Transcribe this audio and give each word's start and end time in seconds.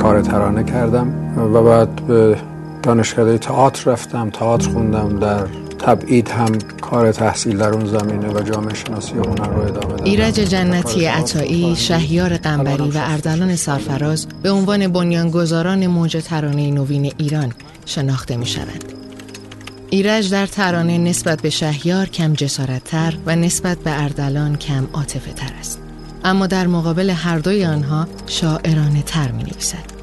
کار 0.00 0.20
ترانه 0.20 0.64
کردم 0.64 1.08
و 1.54 1.62
بعد 1.62 1.88
به 2.06 2.36
دانشکده 2.82 3.38
تئاتر 3.38 3.90
رفتم 3.90 4.30
تئاتر 4.30 4.70
خوندم 4.70 5.18
در 5.18 5.46
تبعید 5.88 6.28
هم 6.28 6.58
کار 6.80 7.12
تحصیل 7.12 7.58
در 7.58 7.68
اون 7.68 7.86
زمینه 7.86 8.28
و 8.28 8.42
جامعه 8.42 8.74
شناسی 8.74 9.12
هنر 9.12 9.48
رو 9.48 9.60
ادامه 9.60 9.94
دادم 9.94 10.04
ایرج 10.04 10.34
جنتی 10.34 11.06
عطایی، 11.06 11.76
شهیار 11.76 12.36
قنبری 12.36 12.90
و 12.90 12.96
اردلان 12.96 13.56
سرفراز 13.56 14.26
به 14.42 14.50
عنوان 14.50 14.88
بنیانگذاران 14.88 15.86
موج 15.86 16.16
ترانه 16.24 16.70
نوین 16.70 17.12
ایران 17.18 17.52
شناخته 17.86 18.36
می 18.36 18.46
شوند. 18.46 18.84
ایرج 19.90 20.30
در 20.30 20.46
ترانه 20.46 20.98
نسبت 20.98 21.42
به 21.42 21.50
شهیار 21.50 22.06
کم 22.06 22.32
جسارتتر 22.32 23.14
و 23.26 23.36
نسبت 23.36 23.78
به 23.78 24.02
اردلان 24.02 24.56
کم 24.56 24.88
عاطفه 24.92 25.32
تر 25.32 25.52
است. 25.60 25.80
اما 26.24 26.46
در 26.46 26.66
مقابل 26.66 27.10
هر 27.10 27.38
دوی 27.38 27.64
آنها 27.64 28.06
شاعرانه 28.26 29.02
تر 29.02 29.30
می 29.30 29.42
نویسد. 29.42 29.97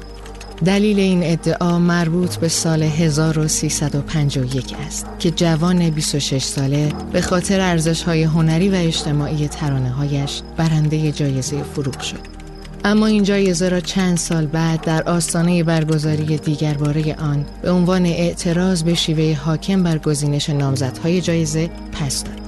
دلیل 0.64 0.98
این 0.98 1.22
ادعا 1.22 1.78
مربوط 1.78 2.36
به 2.36 2.48
سال 2.48 2.82
1351 2.82 4.74
است 4.86 5.06
که 5.18 5.30
جوان 5.30 5.90
26 5.90 6.42
ساله 6.42 6.92
به 7.12 7.20
خاطر 7.20 7.60
ارزش 7.60 8.02
های 8.02 8.22
هنری 8.22 8.68
و 8.68 8.74
اجتماعی 8.74 9.48
ترانه 9.48 9.90
هایش 9.90 10.42
برنده 10.56 11.12
جایزه 11.12 11.62
فروغ 11.62 12.00
شد. 12.00 12.18
اما 12.84 13.06
این 13.06 13.22
جایزه 13.22 13.68
را 13.68 13.80
چند 13.80 14.16
سال 14.16 14.46
بعد 14.46 14.80
در 14.80 15.02
آستانه 15.02 15.62
برگزاری 15.62 16.38
دیگر 16.38 16.74
باره 16.74 17.14
آن 17.14 17.46
به 17.62 17.70
عنوان 17.70 18.06
اعتراض 18.06 18.82
به 18.82 18.94
شیوه 18.94 19.38
حاکم 19.44 19.82
بر 19.82 19.98
گزینش 19.98 20.50
نامزدهای 20.50 21.20
جایزه 21.20 21.70
پس 21.92 22.24
داد. 22.24 22.40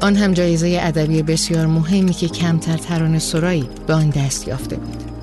آن 0.00 0.16
هم 0.16 0.32
جایزه 0.32 0.78
ادبی 0.82 1.22
بسیار 1.22 1.66
مهمی 1.66 2.12
که 2.12 2.28
کمتر 2.28 2.76
ترانه 2.76 3.18
سرایی 3.18 3.68
به 3.86 3.94
آن 3.94 4.10
دست 4.10 4.48
یافته 4.48 4.76
بود. 4.76 5.15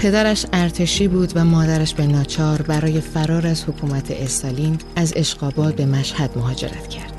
پدرش 0.00 0.46
ارتشی 0.52 1.08
بود 1.08 1.32
و 1.34 1.44
مادرش 1.44 1.94
به 1.94 2.06
ناچار 2.06 2.62
برای 2.62 3.00
فرار 3.00 3.46
از 3.46 3.64
حکومت 3.64 4.10
استالین 4.10 4.78
از 4.96 5.12
اشقاباد 5.16 5.74
به 5.74 5.86
مشهد 5.86 6.30
مهاجرت 6.36 6.88
کرد. 6.88 7.12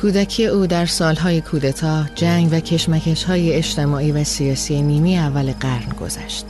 کودکی 0.00 0.46
او 0.46 0.66
در 0.66 0.86
سالهای 0.86 1.40
کودتا، 1.40 2.04
جنگ 2.14 2.48
و 2.52 2.60
کشمکش 2.60 3.24
های 3.24 3.52
اجتماعی 3.52 4.12
و 4.12 4.24
سیاسی 4.24 4.82
نیمی 4.82 5.18
اول 5.18 5.52
قرن 5.52 5.88
گذشت. 6.00 6.46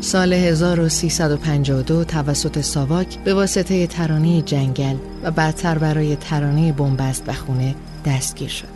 سال 0.00 0.32
1352 0.32 2.04
توسط 2.04 2.60
ساواک 2.60 3.18
به 3.18 3.34
واسطه 3.34 3.86
ترانه 3.86 4.42
جنگل 4.42 4.96
و 5.22 5.30
بعدتر 5.30 5.78
برای 5.78 6.16
ترانه 6.16 6.72
بنبست 6.72 7.24
و 7.26 7.32
خونه 7.32 7.74
دستگیر 8.06 8.48
شد 8.48 8.68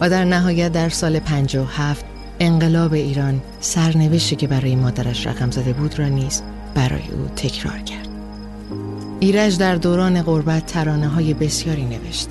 و 0.00 0.10
در 0.10 0.24
نهایت 0.24 0.72
در 0.72 0.88
سال 0.88 1.18
57 1.18 2.13
انقلاب 2.40 2.92
ایران 2.92 3.40
سرنوشتی 3.60 4.36
که 4.36 4.46
برای 4.46 4.76
مادرش 4.76 5.26
رقم 5.26 5.50
زده 5.50 5.72
بود 5.72 5.98
را 5.98 6.08
نیز 6.08 6.42
برای 6.74 7.08
او 7.12 7.28
تکرار 7.36 7.78
کرد 7.78 8.08
ایرج 9.20 9.58
در 9.58 9.74
دوران 9.74 10.22
غربت 10.22 10.66
ترانه 10.66 11.08
های 11.08 11.34
بسیاری 11.34 11.84
نوشت 11.84 12.28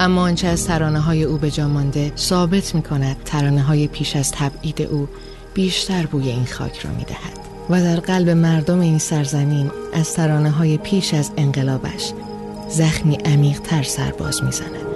اما 0.00 0.22
آنچه 0.22 0.46
از 0.46 0.66
ترانه 0.66 1.00
های 1.00 1.22
او 1.22 1.36
به 1.36 1.50
جا 1.50 1.68
مانده 1.68 2.12
ثابت 2.16 2.74
می 2.74 2.82
کند 2.82 3.16
ترانه 3.24 3.62
های 3.62 3.88
پیش 3.88 4.16
از 4.16 4.32
تبعید 4.32 4.82
او 4.82 5.08
بیشتر 5.54 6.06
بوی 6.06 6.28
این 6.28 6.46
خاک 6.46 6.78
را 6.78 6.90
می 6.90 7.04
دهد 7.04 7.38
و 7.70 7.80
در 7.80 8.00
قلب 8.00 8.28
مردم 8.28 8.80
این 8.80 8.98
سرزمین 8.98 9.70
از 9.92 10.14
ترانه 10.14 10.50
های 10.50 10.78
پیش 10.78 11.14
از 11.14 11.30
انقلابش 11.36 12.12
زخمی 12.68 13.14
عمیق 13.14 13.60
تر 13.60 13.82
سرباز 13.82 14.44
می 14.44 14.52
زند. 14.52 14.89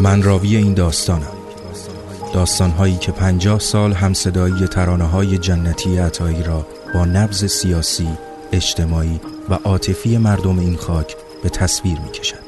من 0.00 0.22
راوی 0.22 0.56
این 0.56 0.74
داستانم 0.74 1.40
داستان 2.34 2.70
هایی 2.70 2.96
که 2.96 3.12
پنجاه 3.12 3.58
سال 3.58 3.92
همصدایی 3.92 4.66
ترانه 4.66 5.04
های 5.04 5.38
جنتی 5.38 5.98
عطایی 5.98 6.42
را 6.42 6.66
با 6.94 7.04
نبز 7.04 7.44
سیاسی، 7.44 8.08
اجتماعی 8.52 9.20
و 9.48 9.54
عاطفی 9.54 10.18
مردم 10.18 10.58
این 10.58 10.76
خاک 10.76 11.16
به 11.42 11.48
تصویر 11.48 12.00
می 12.00 12.10
کشند. 12.10 12.40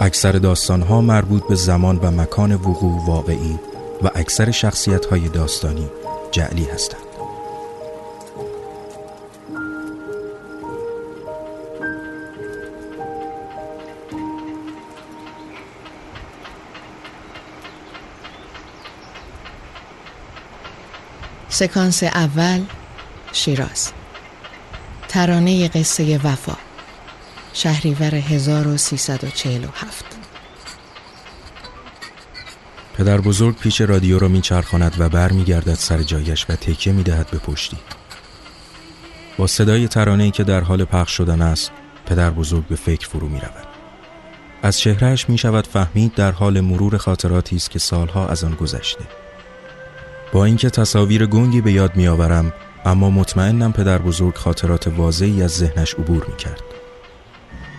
اکثر 0.00 0.32
داستان 0.32 0.82
ها 0.82 1.00
مربوط 1.00 1.42
به 1.48 1.54
زمان 1.54 1.98
و 2.02 2.10
مکان 2.10 2.54
وقوع 2.54 3.06
واقعی 3.06 3.58
و 4.02 4.10
اکثر 4.14 4.50
شخصیت 4.50 5.06
های 5.06 5.28
داستانی 5.28 5.88
جعلی 6.32 6.64
هستند. 6.64 7.07
سکانس 21.58 22.02
اول 22.02 22.64
شیراز. 23.32 23.92
ترانه 25.08 25.68
قصه 25.68 26.18
وفا 26.24 26.56
شهریور 27.52 28.14
1347 28.14 30.04
پدر 32.94 33.20
بزرگ 33.20 33.56
پیش 33.56 33.80
رادیو 33.80 34.18
را 34.18 34.28
میچرخاند 34.28 34.96
و 34.98 35.08
بر 35.08 35.32
میگردد 35.32 35.74
سر 35.74 36.02
جایش 36.02 36.46
و 36.48 36.56
تکیه 36.56 36.92
می‌دهد 36.92 37.30
به 37.30 37.38
پشتی. 37.38 37.76
با 39.38 39.46
صدای 39.46 39.88
ترانه 39.88 40.30
که 40.30 40.44
در 40.44 40.60
حال 40.60 40.84
پخش 40.84 41.12
شدن 41.12 41.42
است 41.42 41.70
پدر 42.06 42.30
بزرگ 42.30 42.66
به 42.66 42.76
فکر 42.76 43.08
فرو 43.08 43.28
می 43.28 43.40
رود. 43.40 43.66
از 44.62 44.78
چهرهش 44.78 45.28
می 45.28 45.38
شود 45.38 45.66
فهمید 45.66 46.14
در 46.14 46.32
حال 46.32 46.60
مرور 46.60 46.96
خاطراتی 46.96 47.56
است 47.56 47.70
که 47.70 47.78
سالها 47.78 48.28
از 48.28 48.44
آن 48.44 48.54
گذشته. 48.54 49.27
با 50.32 50.44
اینکه 50.44 50.70
تصاویر 50.70 51.26
گنگی 51.26 51.60
به 51.60 51.72
یاد 51.72 51.96
میآورم 51.96 52.52
اما 52.84 53.10
مطمئنم 53.10 53.72
پدر 53.72 53.98
بزرگ 53.98 54.34
خاطرات 54.34 54.86
واضحی 54.86 55.42
از 55.42 55.50
ذهنش 55.50 55.94
عبور 55.94 56.24
می 56.24 56.36
کرد. 56.36 56.62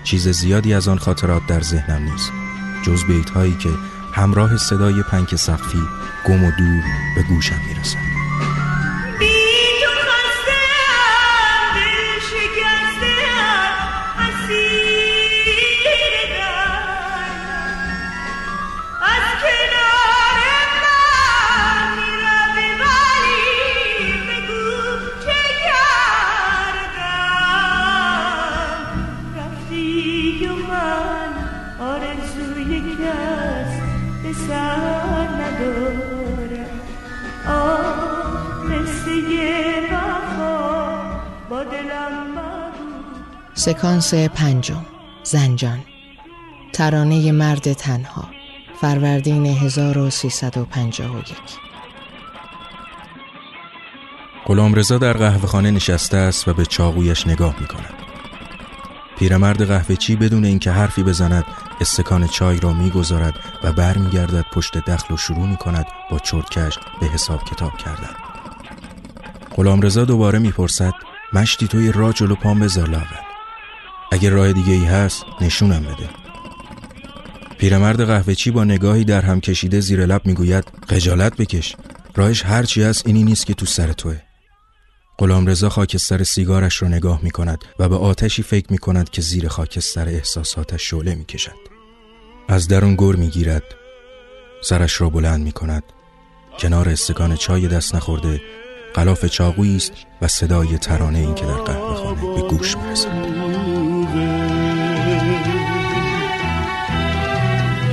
چیز 0.04 0.28
زیادی 0.28 0.74
از 0.74 0.88
آن 0.88 0.98
خاطرات 0.98 1.42
در 1.48 1.62
ذهنم 1.62 2.12
نیست 2.12 2.31
جز 2.86 3.04
بیت 3.04 3.30
هایی 3.30 3.57
که 3.57 3.69
همراه 4.13 4.57
صدای 4.57 5.04
پنک 5.04 5.36
سقفی 5.36 5.81
گم 6.28 6.44
و 6.44 6.51
دور 6.57 6.84
به 7.16 7.24
گوشم 7.24 7.60
می‌رسند. 7.68 8.08
یک 32.69 32.83
دست 32.83 34.51
ندارم 35.42 36.80
آه 37.48 38.63
مثل 38.66 39.12
یه 39.12 39.89
با 41.50 41.63
دلم 41.63 42.39
سکانس 43.54 44.13
پنجم. 44.13 44.86
زنجان. 45.24 45.80
ترانه 46.74 47.31
مرد 47.31 47.74
تنها. 47.74 48.30
فروردین 48.81 49.45
1351 49.45 51.10
غلام 54.45 54.74
رضا 54.74 54.98
در 54.98 55.13
قهوهخانه 55.13 55.71
نشسته 55.71 56.18
است 56.18 56.48
و 56.48 56.54
به 56.54 56.66
چاقویش 56.66 57.27
نگاه 57.27 57.56
می 57.60 57.68
کند. 57.68 57.94
پیرمرد 59.19 59.68
قهوهچی 59.68 60.16
بدون 60.16 60.45
اینکه 60.45 60.71
حرفی 60.71 61.04
بزند 61.04 61.45
استکان 61.80 62.28
چای 62.28 62.60
را 62.60 62.74
می‌گذارد 62.74 63.34
و 63.64 63.74
برمیگردد 63.74 64.46
پشت 64.54 64.78
دخل 64.78 65.14
و 65.14 65.18
شروع 65.18 65.48
می 65.48 65.58
کند 65.58 65.86
با 66.12 66.20
چرتکش 66.20 66.80
به 67.02 67.08
حساب 67.08 67.44
کتاب 67.44 67.78
کردن. 67.78 68.16
غلام 69.56 69.81
رضا 69.81 70.06
دوباره 70.06 70.40
می‌پرسد 70.40 70.94
مشتی 71.34 71.68
توی 71.68 71.92
راه 71.92 72.14
جلو 72.14 72.36
پام 72.36 72.60
بذار 72.60 72.90
لاغل 72.90 73.16
اگر 74.12 74.30
راه 74.30 74.54
دیگه 74.54 74.74
ای 74.74 74.86
هست 74.86 75.26
نشونم 75.42 75.84
بده 75.84 76.10
پیرمرد 77.58 78.04
قهوه 78.04 78.36
چی 78.36 78.52
با 78.52 78.64
نگاهی 78.64 79.04
در 79.04 79.22
هم 79.22 79.42
کشیده 79.42 79.80
زیر 79.80 80.06
لب 80.06 80.22
می‌گوید 80.26 80.64
خجالت 80.90 81.38
بکش 81.38 81.76
راهش 82.16 82.46
هرچی 82.46 82.84
هست 82.84 83.08
اینی 83.08 83.24
نیست 83.24 83.46
که 83.46 83.54
تو 83.54 83.66
سر 83.66 83.94
توه 83.94 84.22
رضا 85.22 85.70
خاکستر 85.70 86.24
سیگارش 86.24 86.81
را 86.81 86.88
نگاه 86.88 87.20
می 87.24 87.31
کند 87.31 87.64
و 87.80 87.90
به 87.90 87.96
آتشی 87.96 88.44
فکر 88.44 88.66
می 88.70 88.78
کند 88.78 89.10
که 89.10 89.22
زیر 89.22 89.48
خاکستر 89.48 90.08
احساساتش 90.08 90.90
شعله 90.90 91.16
می 91.16 91.26
کشد. 91.26 91.69
از 92.51 92.68
درون 92.68 92.96
گر 92.96 93.16
می 93.16 93.28
گیرد. 93.28 93.63
سرش 94.62 95.01
را 95.01 95.10
بلند 95.10 95.44
می 95.44 95.51
کند. 95.51 95.84
کنار 96.60 96.90
استکان 96.90 97.36
چای 97.36 97.68
دست 97.68 97.96
نخورده 97.96 98.42
غلاف 98.96 99.25
چاقویی 99.25 99.75
است 99.75 99.94
و 100.22 100.28
صدای 100.28 100.78
ترانه 100.78 101.19
این 101.19 101.36
که 101.36 101.46
در 101.46 101.54
قهوه 101.54 101.96
خانه 101.96 102.22
به 102.22 102.42
گوش 102.42 102.78
می 102.78 102.92
رسد. 102.92 103.10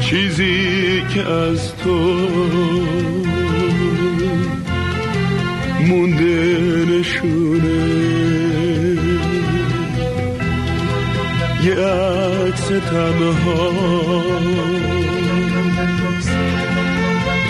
چیزی 0.00 1.02
که 1.14 1.26
از 1.28 1.74
تو 1.76 1.94
مونده 5.80 6.58
نشونه 6.88 8.35
یه 11.66 11.74
عکس 11.74 12.68
تنها. 12.68 13.70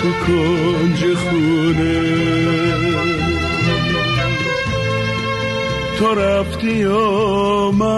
تو 0.03 0.09
کنج 0.27 1.15
خونه. 1.15 2.03
تو 5.99 6.15
رفتی 6.15 6.85
و 6.85 7.71
من؟ 7.71 7.97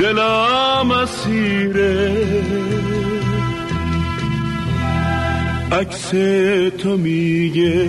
دلم 0.00 0.90
اسیره. 0.90 2.12
عکس 5.72 6.10
تو 6.78 6.96
میگه 6.96 7.88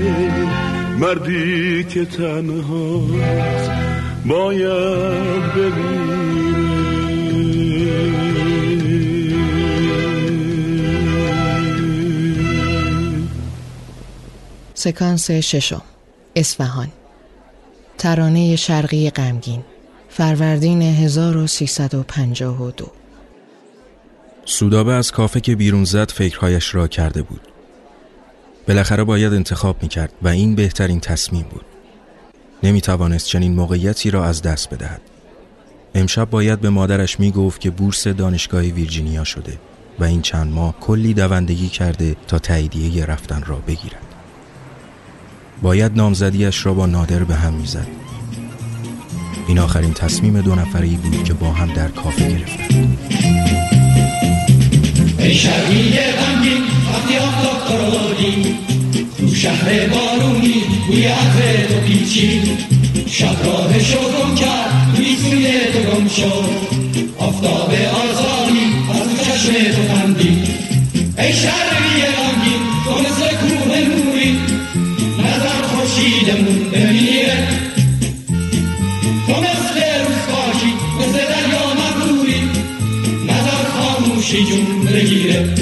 مردی 1.00 1.84
که 1.84 2.06
تنهاست. 2.06 3.85
باید 4.28 5.54
بمیره 5.54 6.16
سکانس 14.74 15.32
ششم. 15.32 15.82
اسفهان 16.36 16.88
ترانه 17.98 18.56
شرقی 18.56 19.10
غمگین. 19.10 19.64
فروردین 20.10 20.82
1352 20.82 22.92
سودابه 24.46 24.94
از 24.94 25.12
کافه 25.12 25.42
که 25.42 25.56
بیرون 25.56 25.84
زد 25.84 26.12
فکرهایش 26.12 26.76
را 26.76 26.88
کرده 26.88 27.22
بود. 27.22 27.42
بالاخره 28.68 29.04
باید 29.04 29.34
انتخاب 29.34 29.84
می‌کرد 29.84 30.14
و 30.22 30.28
این 30.28 30.56
بهترین 30.56 31.00
تصمیم 31.00 31.46
بود. 31.52 31.66
نمی 32.66 32.82
توانست 32.82 33.28
چنین 33.28 33.56
موقعیتی 33.56 34.12
را 34.12 34.26
از 34.26 34.42
دست 34.42 34.70
بدهد. 34.70 35.02
امشب 35.96 36.30
باید 36.30 36.62
به 36.62 36.70
مادرش 36.70 37.20
می 37.20 37.32
گفت 37.32 37.62
که 37.62 37.70
بورس 37.70 38.08
دانشگاه 38.08 38.62
ویرجینیا 38.62 39.24
شده 39.24 39.60
و 40.00 40.04
این 40.04 40.22
چند 40.22 40.54
ماه 40.54 40.80
کلی 40.80 41.14
دوندگی 41.14 41.70
کرده 41.70 42.16
تا 42.28 42.40
تاییدیه 42.40 43.06
رفتن 43.06 43.44
را 43.46 43.56
بگیرد. 43.56 44.06
باید 45.62 45.96
نامزدیش 45.96 46.66
را 46.66 46.74
با 46.74 46.86
نادر 46.86 47.24
به 47.24 47.36
هم 47.36 47.54
می‌زد. 47.54 47.88
این 49.48 49.60
آخرین 49.60 49.94
تصمیم 49.94 50.42
دو 50.42 50.56
نفری 50.56 50.96
بود 50.96 51.24
که 51.24 51.34
با 51.34 51.52
هم 51.52 51.74
در 51.74 51.88
کافه 51.88 52.30
گرفتند. 52.30 52.98
ای 55.20 55.40
وقتی 56.94 57.18
آفتاب 57.18 58.75
تو 59.18 59.36
شهر 59.36 59.88
بارونی 59.88 60.64
بوی 60.88 61.06
عطر 61.06 61.66
تو 61.68 61.80
پیچی. 61.88 62.42
شب 63.08 63.46
راه 63.46 63.80
شو 63.80 64.36
کرد 64.36 64.96
توی 64.96 65.16
سوی 65.16 65.48
تو 65.74 65.80
گم 65.80 66.08
شد. 66.08 66.50
آفتاب 67.18 67.72
آزادی 67.72 68.66
از 68.94 69.26
چشم 69.26 69.54
تو 69.54 69.94
خندی. 69.94 70.44
ای 71.18 71.34
شهری 71.34 72.02
غمگین 72.16 72.64
تو 72.86 73.00
مثل 73.00 73.36
کوه 73.36 73.78
نوری. 73.80 74.38
نظر 75.20 75.62
خوشیدمون 75.62 76.70
بمیره. 76.72 77.48
تو 79.28 79.34
مثل 79.34 79.76
روز 80.06 80.22
پاکی 80.32 80.74
مثل 81.00 81.18
دریا 81.18 81.66
مغروری. 81.82 82.42
نظر 83.24 83.64
خاموشی 83.76 84.46
جون 84.46 84.86
بگیره. 84.86 85.56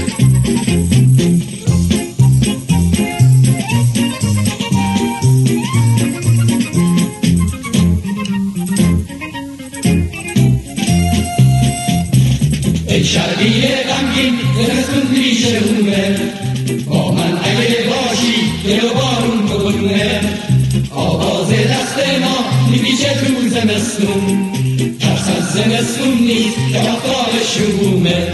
زمستون. 23.63 24.51
ترس 24.99 25.27
از 25.37 25.53
زمستون 25.53 26.13
نیست 26.13 26.57
که 26.71 26.79
آفتاب 26.79 27.31
شرومه 27.53 28.27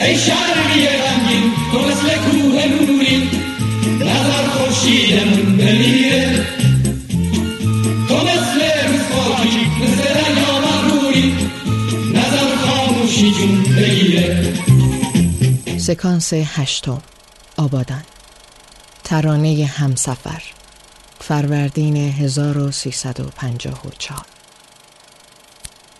ای 0.00 0.16
شرقی 0.18 0.86
غمگین 0.86 1.52
تو 1.72 1.78
مثل 1.78 2.08
کوه 2.08 2.66
نوری 2.66 3.28
نظر 4.00 4.46
خورشیدمون 4.52 5.35
سکانس 15.86 16.32
هشتم. 16.32 17.02
آبادان. 17.56 18.02
ترانه 19.04 19.66
همسفر. 19.66 20.42
فروردین 21.20 21.96
1354 21.96 24.22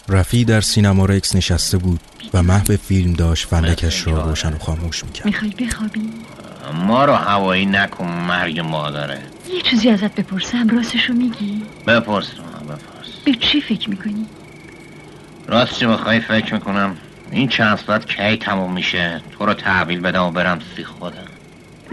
رفی 0.09 0.45
در 0.45 0.61
سینما 0.61 1.05
رکس 1.05 1.37
نشسته 1.37 1.79
بود 1.79 2.01
و 2.35 2.43
محو 2.43 2.77
فیلم 2.77 3.13
داشت 3.13 3.49
فندکش 3.49 4.07
را 4.07 4.29
روشن 4.29 4.53
و 4.53 4.59
خاموش 4.59 5.05
می‌کرد. 5.05 5.27
می‌خوای 5.27 5.51
بخوابی؟ 5.51 6.13
ما 6.75 7.05
رو 7.05 7.15
هوایی 7.15 7.67
نکن 7.67 8.07
مرگ 8.07 8.61
مادره 8.61 9.23
یه 9.55 9.63
چیزی 9.63 9.91
ازت 9.91 10.15
بپرسم 10.15 10.69
راستشو 10.69 11.13
میگی؟ 11.13 11.63
بپرس 11.87 12.31
بپرس. 12.31 13.09
به 13.25 13.35
چی 13.35 13.61
فکر 13.61 13.91
می‌کنی؟ 13.91 14.27
راستش 15.47 15.85
بخوای 15.85 16.21
فکر 16.21 16.55
می‌کنم؟ 16.55 16.97
این 17.31 17.49
چند 17.49 17.79
ساعت 17.87 18.07
کی 18.07 18.37
تموم 18.37 18.73
میشه؟ 18.73 19.21
تو 19.39 19.47
رو 19.47 19.55
تحویل 19.55 20.01
بدم 20.01 20.23
و 20.23 20.31
برم 20.31 20.59
سی 20.77 20.85
خودم. 20.85 21.17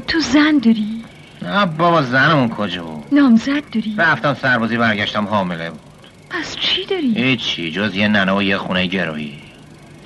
تو 0.07 0.19
زن 0.19 0.57
داری؟ 0.63 1.03
نه 1.41 1.65
بابا 1.65 2.01
زنمون 2.01 2.49
کجا 2.49 2.83
بود؟ 2.83 3.05
نامزد 3.11 3.69
داری؟ 3.73 3.95
رفتم 3.97 4.33
سربازی 4.41 4.77
برگشتم 4.77 5.27
حامله 5.27 5.69
بود. 5.69 5.79
پس 6.29 6.55
چی 6.55 6.85
داری؟ 6.85 7.13
هیچی 7.15 7.71
جز 7.71 7.95
یه 7.95 8.07
ننه 8.07 8.33
و 8.33 8.43
یه 8.43 8.57
خونه 8.57 8.85
گروهی. 8.85 9.33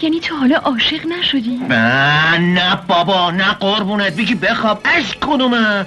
یعنی 0.01 0.19
تو 0.19 0.35
حالا 0.35 0.55
عاشق 0.55 1.05
نشدی؟ 1.19 1.57
نه 1.69 2.37
نه 2.37 2.79
بابا 2.87 3.31
نه 3.31 3.53
قربونت. 3.53 4.15
بگی 4.15 4.35
بخواب 4.35 4.81
اش 4.85 5.17
کدومه 5.21 5.85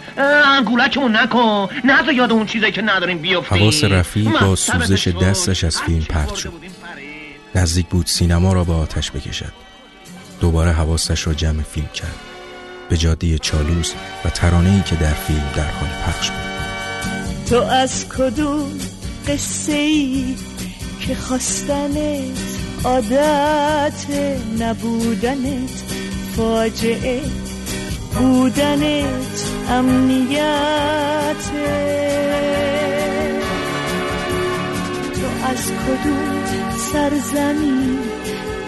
انگولکمون 0.57 1.17
نکن. 1.17 1.69
نه 1.85 2.03
تو 2.03 2.13
یاد 2.13 2.33
اون 2.33 2.47
چیزی 2.47 2.73
که 2.73 2.83
نداریم 2.83 3.19
بیافتی 3.19 3.59
حواس 3.59 3.85
رفی 3.85 4.23
با 4.41 4.57
سوزش 4.57 5.09
دستش 5.09 5.65
از 5.65 5.81
فیلم 5.81 6.05
پرت 6.05 6.35
شد. 6.35 6.53
نزدیک 7.55 7.87
بود 7.87 8.07
سینما 8.07 8.53
را 8.53 8.65
به 8.65 8.73
آتش 8.73 9.11
بکشد. 9.11 9.53
دوباره 10.41 10.73
حواسش 10.73 11.27
را 11.27 11.35
جمع 11.35 11.63
فیلم 11.63 11.89
کرد. 11.95 12.17
به 12.89 12.97
جاده 12.97 13.39
چالوس 13.39 13.93
و 14.25 14.31
ترانه‌ای 14.31 14.83
که 14.83 14.97
در 14.97 15.13
فیلم 15.13 15.51
در 15.57 15.71
حال 15.71 15.89
پخش 16.07 16.31
بود. 16.31 16.51
تو 17.49 17.63
از 17.63 18.09
کدوم 18.09 18.79
قصه 19.29 19.73
ای 19.73 20.35
که 21.01 21.15
خواستنت 21.15 22.39
عادت 22.85 24.07
نبودنت 24.59 25.83
فاجعه 26.37 27.21
بودنت 28.15 29.45
امنیته 29.69 30.41
تو 31.35 33.20
از 35.45 35.73
کدوم 35.73 36.45
سرزمین؟ 36.93 37.99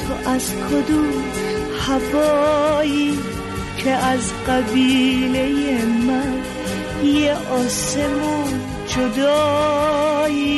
تو 0.07 0.31
از 0.31 0.53
کدوم 0.53 1.25
هوایی 1.81 3.19
که 3.77 3.91
از 3.91 4.33
قبیله 4.49 5.85
من 5.85 6.43
یه 7.05 7.35
آسمون 7.35 8.61
جدایی؟ 8.87 10.53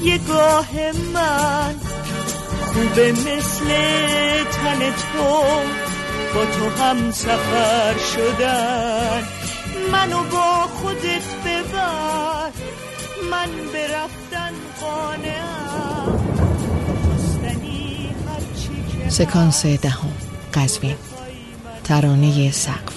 تکیه 0.00 0.18
گاه 0.18 0.70
من 1.14 1.74
خوبه 2.66 3.12
مثل 3.12 3.66
تن 4.44 4.78
تو 4.78 5.32
با 6.34 6.44
تو 6.44 6.68
هم 6.82 7.10
سفر 7.10 7.94
شدن. 8.14 9.22
منو 9.92 10.22
با 10.22 10.66
خودت 10.74 11.34
ببر 11.44 12.50
من 13.30 13.48
برفتن 13.72 14.52
قانعم. 14.80 16.18
سکانس 19.08 19.66
دهم 19.66 20.12
قزوین. 20.54 20.96
ترانه 21.84 22.50
سقف 22.50 22.94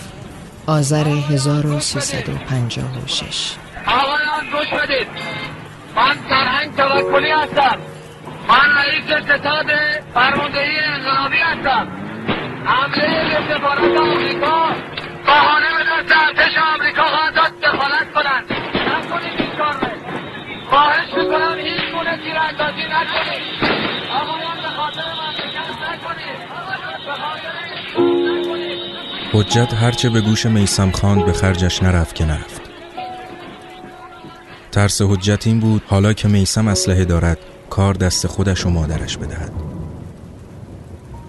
آذر 0.68 1.08
1356 1.08 3.52
آقایان 3.88 4.50
گوش 4.52 4.68
بدید. 4.80 5.08
من 5.96 6.18
سرهنگ 6.64 6.76
توکلی 6.76 7.32
هستم. 7.32 7.78
من 8.48 8.68
رئیس 8.78 9.24
ستاد 9.26 9.66
فرماندهی 10.14 10.80
انقلابی 10.80 11.38
هستم. 11.38 11.88
حمله 12.66 13.40
سفارت 13.50 14.00
آمریکا 14.00 14.70
بهانه 15.26 15.68
به 15.78 15.84
دست 15.84 16.18
ارتش 16.18 16.58
آمریکا 16.76 17.04
خواهد 17.04 17.36
داد 17.36 17.60
دخالت 17.60 18.14
کنند. 18.14 18.46
نکنید 18.94 19.42
این 19.42 19.50
کار 19.58 19.76
خواهش 20.70 21.14
می‌کنم 21.18 21.58
هیچ 21.60 21.92
گونه 21.94 22.18
تیراندازی 22.18 22.84
نکنید. 22.84 23.44
آقایان 24.12 24.58
به 24.62 24.70
خاطر 24.78 25.02
مملکت 25.22 25.70
نکنید. 25.94 26.54
حجت 29.34 29.74
هرچه 29.74 30.10
به 30.10 30.22
گوش 30.22 30.46
میسم 30.46 30.92
خان 30.92 31.26
به 31.26 31.34
خرجش 31.34 31.84
نرفت 31.84 32.16
که 32.16 32.26
نرفت. 32.26 32.73
ترس 34.74 35.02
حجت 35.02 35.48
این 35.48 35.60
بود 35.60 35.82
حالا 35.88 36.14
که 36.14 36.28
میسم 36.28 36.68
اسلحه 36.68 37.06
دارد 37.06 37.38
کار 37.70 37.94
دست 37.94 38.28
خودش 38.28 38.66
و 38.66 38.70
مادرش 38.70 39.18
بدهد. 39.18 39.52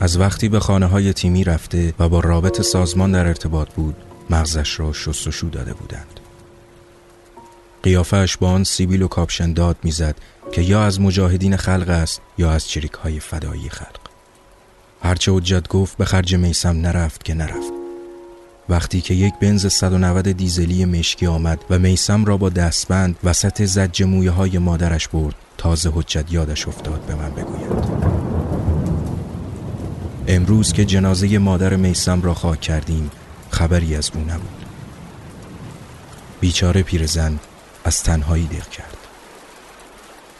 از 0.00 0.18
وقتی 0.18 0.48
به 0.48 0.60
خانه 0.60 0.86
های 0.86 1.12
تیمی 1.12 1.44
رفته 1.44 1.94
و 1.98 2.08
با 2.08 2.20
رابط 2.20 2.60
سازمان 2.60 3.12
در 3.12 3.26
ارتباط 3.26 3.68
بود 3.68 3.96
مغزش 4.30 4.80
را 4.80 4.92
شستشو 4.92 5.48
داده 5.52 5.74
بودند. 5.74 6.20
قیافش 7.82 8.36
با 8.36 8.50
آن 8.50 8.64
سیبیل 8.64 9.02
و 9.02 9.08
کاپشن 9.08 9.52
داد 9.52 9.76
می‌زد 9.82 10.16
که 10.52 10.62
یا 10.62 10.84
از 10.84 11.00
مجاهدین 11.00 11.56
خلق 11.56 11.88
است 11.88 12.20
یا 12.38 12.50
از 12.50 12.68
چریک 12.68 12.92
های 12.92 13.20
فدایی 13.20 13.68
خلق. 13.68 14.00
هرچه 15.02 15.32
حجت 15.32 15.68
گفت 15.68 15.96
به 15.96 16.04
خرج 16.04 16.34
میسم 16.34 16.80
نرفت 16.80 17.24
که 17.24 17.34
نرفت. 17.34 17.74
وقتی 18.68 19.00
که 19.00 19.14
یک 19.14 19.35
بنز 19.40 19.66
190 19.66 20.33
دیزلی 20.33 20.85
مشکی 20.85 21.26
آمد 21.26 21.64
و 21.71 21.78
میسم 21.78 22.25
را 22.25 22.37
با 22.37 22.49
دستبند 22.49 23.16
وسط 23.25 23.62
زج 23.62 24.02
مویه 24.02 24.30
های 24.30 24.59
مادرش 24.59 25.09
برد 25.09 25.35
تازه 25.59 25.92
حجت 25.94 26.33
یادش 26.33 26.68
افتاد 26.68 27.00
به 27.00 27.14
من 27.14 27.30
بگوید. 27.30 28.04
امروز 30.28 30.73
که 30.73 30.85
جنازه 30.85 31.38
مادر 31.38 31.76
میسم 31.76 32.23
را 32.23 32.35
خاک 32.35 32.61
کردیم 32.61 33.11
خبری 33.50 33.97
از 33.97 34.11
او 34.14 34.21
نبود. 34.21 34.64
بیچاره 36.40 36.83
پیرزن 36.83 37.38
از 37.85 38.02
تنهایی 38.02 38.47
دق 38.47 38.68
کرد. 38.68 38.97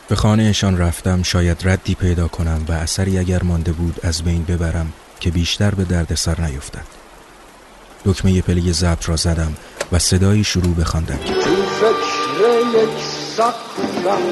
به 0.09 0.17
خانهشان 0.17 0.79
رفتم 0.79 1.23
شاید 1.23 1.69
ردی 1.69 1.95
پیدا 1.95 2.29
کنم 2.29 2.65
و 2.69 2.73
اثری 2.73 3.19
اگر 3.19 3.43
مانده 3.43 3.73
بود 3.73 4.01
از 4.03 4.23
بین 4.23 4.45
ببرم 4.45 4.93
که 5.21 5.31
بیشتر 5.31 5.75
به 5.75 5.85
درد 5.85 6.15
سر 6.15 6.41
نیفتد. 6.41 7.04
دکمه 8.05 8.43
پله 8.43 8.73
ضبط 8.73 9.09
را 9.09 9.17
زدم 9.17 9.53
و 9.93 9.99
صدایی 9.99 10.45
شروع 10.45 10.75
تو 11.17 11.57
فکر 11.81 12.85
یک 12.85 13.05
سقفم 13.37 14.23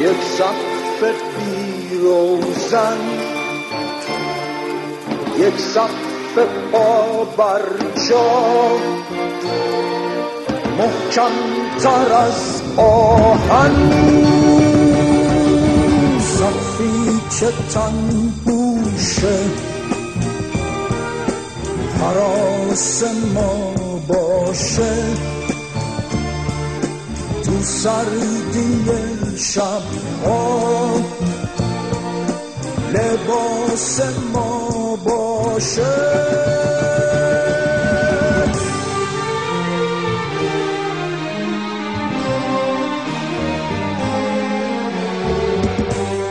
یک 0.00 0.16
سقف 0.38 1.14
بیروزن 1.38 2.98
یک 5.38 5.58
سقف 5.58 6.38
پا 6.72 7.24
برجا 7.24 8.78
محکم 10.78 11.32
تر 11.78 12.12
از 12.12 12.62
آهن 12.76 13.74
سقفی 16.20 17.20
که 17.40 17.52
تن 17.74 18.32
بوشه. 18.44 19.71
حراس 22.02 23.02
ما 23.34 23.74
باشه. 24.08 24.94
تو 27.44 27.62
سردی 27.62 28.84
شب 29.38 29.82
ها. 30.26 31.00
لباس 32.92 34.00
ما 34.32 34.96
باشه. 35.04 35.82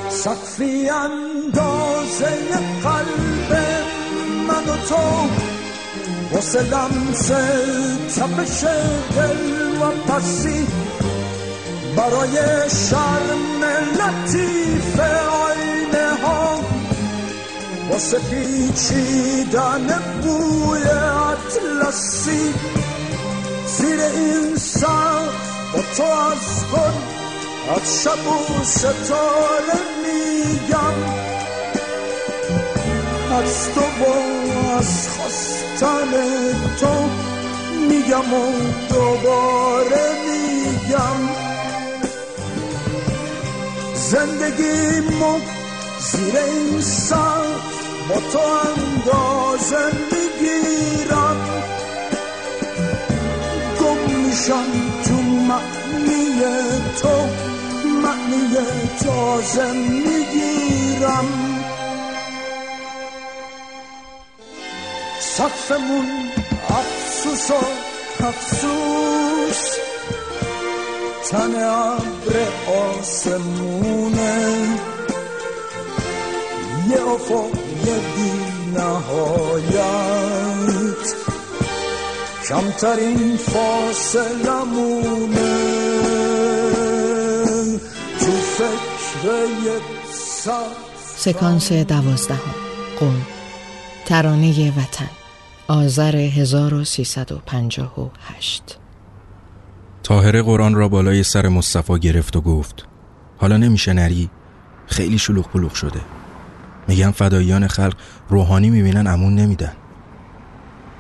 سقفی 0.10 0.90
اندازه 0.90 2.28
قلب 2.84 3.58
من 4.48 4.74
و 4.74 4.78
تو. 4.90 5.51
واسه 6.34 6.62
لمس 6.62 7.28
تپش 8.16 8.64
دل 9.16 9.78
و 9.82 9.92
پسی 9.92 10.68
برای 11.98 12.38
شرم 12.90 13.64
لطیف 13.94 15.00
آینه 15.00 16.16
ها. 16.24 16.60
واسه 17.90 18.20
پیچیدن 18.20 20.00
بوی 20.22 20.84
اطلسی 20.84 22.54
زیر 23.78 24.00
این 24.00 24.56
سر 24.56 25.26
با 25.74 25.82
تو 25.98 26.04
از 26.04 26.66
خود 26.72 26.94
از 27.76 28.04
شب 28.04 28.28
و 28.28 28.64
ستاره 28.64 29.80
میگم. 30.04 31.21
از 33.32 33.70
تو 33.74 33.82
با 33.82 34.16
از 34.78 35.10
خواستن 35.10 36.12
تو 36.80 37.10
میگم 37.90 38.34
و 38.34 38.52
دوباره 38.90 40.06
میگم. 40.28 41.20
زندگی 43.96 45.00
مو 45.20 45.40
زیر 46.00 46.38
این 46.38 46.82
سر 46.82 47.44
با 48.10 48.16
تو 48.16 48.40
اندازه 48.40 49.86
می‌گیرم. 50.12 51.38
گم 53.80 54.16
میشم 54.16 54.66
تو 55.06 55.16
معنی 55.22 56.42
تو 57.02 57.28
معنی 58.04 58.58
تازه 59.04 59.72
می‌گیرم. 59.72 61.51
سقفمون 65.42 66.08
افسوس 66.70 67.52
و 67.52 67.54
افسوس. 68.26 69.64
تن 71.30 71.56
ابر 71.56 72.36
آسمونه. 73.00 74.36
یه 76.90 77.02
افق 77.08 77.50
یه 77.86 77.98
بی 78.16 78.32
نهایت 78.76 79.46
کمترین 82.50 83.38
فاصلمونه 83.38 84.92
تو 88.20 88.32
فکر 88.58 89.82
سکانس 91.18 91.72
دوازدهم. 91.72 92.56
قوم 93.00 93.22
ترانه 94.06 94.70
وطن. 94.70 95.21
آذر 95.72 96.16
1358 96.16 98.78
تاهره 100.04 100.42
قرآن 100.42 100.76
را 100.76 100.88
بالای 100.88 101.24
سر 101.24 101.48
مصطفی 101.48 102.00
گرفت 102.00 102.36
و 102.36 102.42
گفت 102.42 102.88
حالا 103.38 103.58
نمیشه 103.58 103.94
نری؟ 103.94 104.30
خیلی 104.86 105.18
شلوغ 105.18 105.48
پلوغ 105.48 105.74
شده. 105.74 106.02
میگن 106.88 107.12
فداییان 107.12 107.68
خلق 107.68 107.94
روحانی 108.30 108.70
می‌بینن 108.70 109.08
امون 109.08 109.36
نمیدن. 109.36 109.74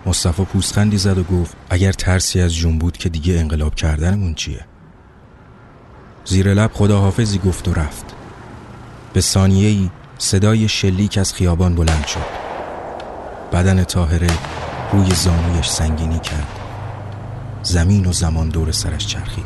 مصطفی 0.06 0.46
پوستخندی 0.46 0.98
زد 0.98 1.18
و 1.18 1.24
گفت 1.24 1.56
اگر 1.70 1.92
ترسی 1.92 2.42
از 2.42 2.56
جون 2.56 2.80
بود 2.80 2.98
که 2.98 3.10
دیگه 3.10 3.40
انقلاب 3.40 3.75
کردنمون 3.75 4.34
چیه؟ 4.34 4.66
زیر 6.25 6.54
لب 6.54 6.72
خداحافظی 6.74 7.38
گفت 7.38 7.68
و 7.68 7.74
رفت. 7.74 8.06
به 9.13 9.22
ثانیه 9.22 9.68
ای 9.68 9.90
صدای 10.18 10.68
شلیک 10.68 11.18
از 11.18 11.34
خیابان 11.34 11.75
بلند 11.75 12.06
شد. 12.06 12.42
بدن 13.54 13.84
تاهره 13.84 14.61
روی 14.91 15.15
زانویش 15.15 15.67
سنگینی 15.67 16.19
کرد. 16.19 16.60
زمین 17.63 18.06
و 18.06 18.13
زمان 18.13 18.49
دور 18.49 18.71
سرش 18.71 19.08
چرخید. 19.08 19.45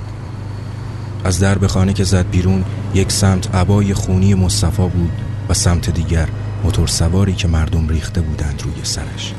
از 1.24 1.40
درب 1.40 1.68
خانه 1.68 1.94
که 1.94 2.04
زد 2.04 2.30
بیرون 2.30 2.66
یک 2.94 3.12
سمت 3.12 3.56
عبای 3.56 3.94
خونی 3.94 4.34
مصطفا 4.34 4.88
بود 4.88 5.12
و 5.50 5.54
سمت 5.54 5.90
دیگر 5.90 6.28
موتور 6.64 6.88
سواری 6.88 7.34
که 7.34 7.48
مردم 7.48 7.88
ریخته 7.88 8.22
بودند 8.22 8.62
روی 8.66 8.84
سرش. 8.84 9.34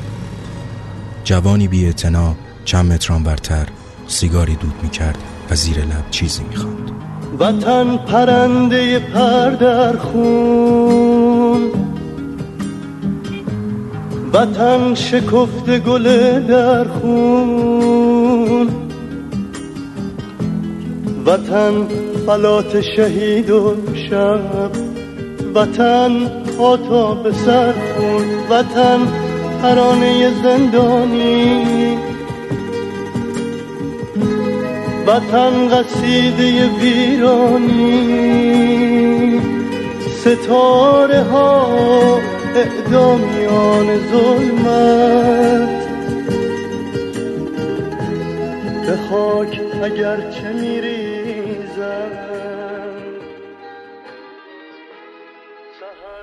جوانی 1.23 1.67
بی 1.67 1.93
چند 2.65 2.91
متران 2.91 3.23
برتر 3.23 3.67
سیگاری 4.07 4.55
دود 4.55 4.83
می 4.83 4.89
کرد 4.89 5.17
و 5.49 5.55
زیر 5.55 5.77
لب 5.77 6.09
چیزی 6.11 6.43
می 6.43 6.55
خواند. 6.55 6.91
وطن 7.39 7.97
پرنده 7.97 8.99
پر 8.99 9.49
در 9.49 9.97
خون. 9.97 11.86
وطن 14.37 14.95
شکفت 14.95 15.69
گل 15.79 16.39
در 16.39 16.83
خون. 16.83 18.69
وطن 21.25 21.87
فلات 22.25 22.81
شهید 22.81 23.49
و 23.49 23.75
شب. 24.09 24.71
وطن 25.55 26.31
آتا 26.59 27.13
به 27.13 27.31
سر 27.31 27.71
خون. 27.71 28.25
وطن 28.49 28.99
ترانه 29.61 30.31
زندانی. 30.43 31.97
وطن 35.07 35.67
قصیده 35.67 36.69
ویرانی. 36.81 38.27
ستاره 40.23 41.23
ها 41.23 41.67
اعدامیان 42.55 44.09
ظلمت. 44.11 45.87
به 48.85 48.97
خاک 49.09 49.61
اگر 49.83 50.31
چه 50.31 50.53
میریزم 50.53 52.27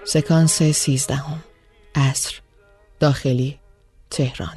سکانس 0.04 0.62
سیزدهم. 0.62 1.44
عصر. 1.94 2.40
داخلی 3.00 3.58
تهران. 4.10 4.56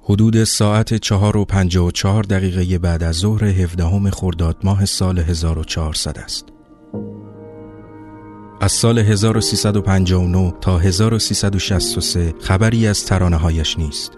حدود 0.00 0.44
ساعت 0.44 0.94
چهار 0.94 1.36
و 1.36 1.44
پنجه 1.44 1.80
و 1.80 1.90
چهار 1.90 2.22
دقیقه 2.22 2.78
بعد 2.78 3.02
از 3.02 3.16
ظهر 3.16 3.44
هفدهم 3.44 4.10
خرداد 4.10 4.56
ماه 4.64 4.84
سال 4.84 5.18
1400 5.18 6.18
است. 6.18 6.46
از 8.64 8.72
سال 8.72 8.98
1359 8.98 10.54
تا 10.60 10.78
1363 10.78 12.34
خبری 12.40 12.86
از 12.86 13.04
ترانه 13.04 13.36
هایش 13.36 13.78
نیست. 13.78 14.12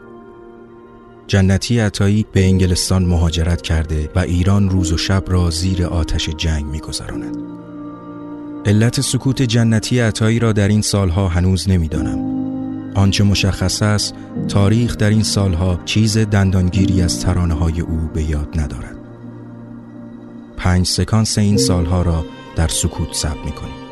جنتی 1.27 1.79
عطایی 1.79 2.27
به 2.33 2.45
انگلستان 2.45 3.05
مهاجرت 3.05 3.63
کرده 3.63 4.11
و 4.15 4.19
ایران 4.19 4.71
روز 4.71 4.93
و 4.93 4.97
شب 4.97 5.25
را 5.27 5.51
زیر 5.51 5.85
آتش 5.85 6.31
جنگ 6.31 6.65
میگذراند. 6.65 7.37
علت 8.67 9.01
سکوت 9.01 9.43
جنتی 9.43 10.01
عطایی 10.01 10.39
را 10.39 10.53
در 10.53 10.69
این 10.69 10.83
سالها 10.83 11.29
هنوز 11.29 11.69
نمی‌دانم. 11.69 12.19
آنچه 12.95 13.25
مشخص 13.25 13.83
است 13.83 14.15
تاریخ 14.49 14.97
در 14.97 15.11
این 15.11 15.23
سالها 15.23 15.81
چیز 15.85 16.19
دندانگیری 16.19 17.03
از 17.03 17.21
ترانه 17.21 17.55
های 17.55 17.81
او 17.81 18.11
به 18.15 18.23
یاد 18.23 18.49
ندارد. 18.61 18.97
پنج 20.57 20.87
سکانس 20.87 21.39
این 21.39 21.57
سالها 21.57 22.03
را 22.03 22.25
در 22.57 22.69
سکوت 22.69 23.15
ثبت 23.15 23.45
می 23.45 23.53
کنیم. 23.53 23.86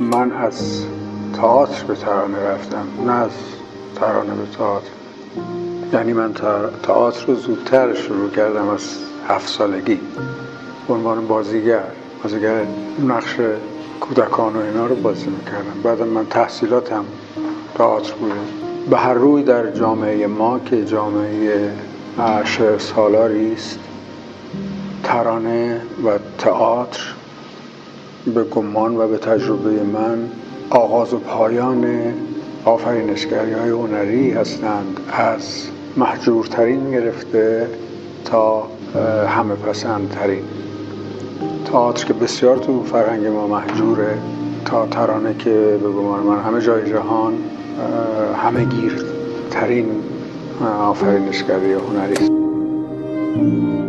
من 0.00 0.32
از 0.32 0.84
تئاتر 1.36 1.84
به 1.84 1.94
ترانه 1.94 2.38
رفتم 2.38 2.86
نه 3.06 3.12
از 3.12 3.30
ترانه 3.94 4.34
به 4.34 4.56
تئاتر. 4.56 4.90
یعنی 5.92 6.12
من 6.12 6.32
تئاتر 6.82 7.26
رو 7.26 7.34
زودتر 7.34 7.94
شروع 7.94 8.30
کردم 8.30 8.68
از 8.68 8.96
هفت 9.28 9.48
سالگی. 9.48 10.00
عنوان 10.88 11.26
بازیگر. 11.26 11.84
بازیگر 12.22 12.66
نقش 13.08 13.36
کودکان 14.00 14.56
و 14.56 14.60
اینا 14.60 14.86
رو 14.86 14.94
بازی 14.94 15.26
می‌کردم. 15.26 15.82
بعد 15.82 16.02
من 16.02 16.26
تحصیلاتم 16.26 17.04
تئاتر 17.74 18.14
بوده 18.14 18.34
به 18.90 18.96
هر 18.96 19.14
روی 19.14 19.42
در 19.42 19.70
جامعه 19.70 20.26
ما 20.26 20.58
که 20.58 20.84
جامعه 20.84 21.72
شعر 22.44 22.78
سالاری 22.78 23.52
است 23.52 23.78
ترانه 25.04 25.80
و 26.04 26.18
تئاتر 26.38 27.00
به 28.34 28.44
گمان 28.44 28.96
و 28.96 29.08
به 29.08 29.18
تجربه 29.18 29.70
من 29.70 30.18
آغاز 30.70 31.14
و 31.14 31.18
پایان 31.18 31.86
آفرینشگری 32.64 33.52
های 33.52 33.70
هنری 33.70 34.30
هستند. 34.30 35.00
از 35.12 35.68
محجورترین 35.96 36.90
گرفته 36.90 37.68
تا 38.24 38.66
همه 39.28 39.54
پسندترین. 39.54 40.42
تئاتر 41.72 42.06
که 42.06 42.12
بسیار 42.12 42.56
تو 42.56 42.82
فرهنگ 42.82 43.26
ما 43.26 43.46
محجوره 43.46 44.18
تا 44.64 44.86
ترانه 44.86 45.34
که 45.38 45.78
به 45.82 45.88
گمان 45.88 46.20
من 46.20 46.42
همه 46.42 46.60
جای 46.60 46.90
جهان 46.90 47.34
همه 48.36 48.64
گیرترین 48.64 49.88
آفرینشگری 50.80 51.72
هنری 51.72 52.12
است. 52.12 53.87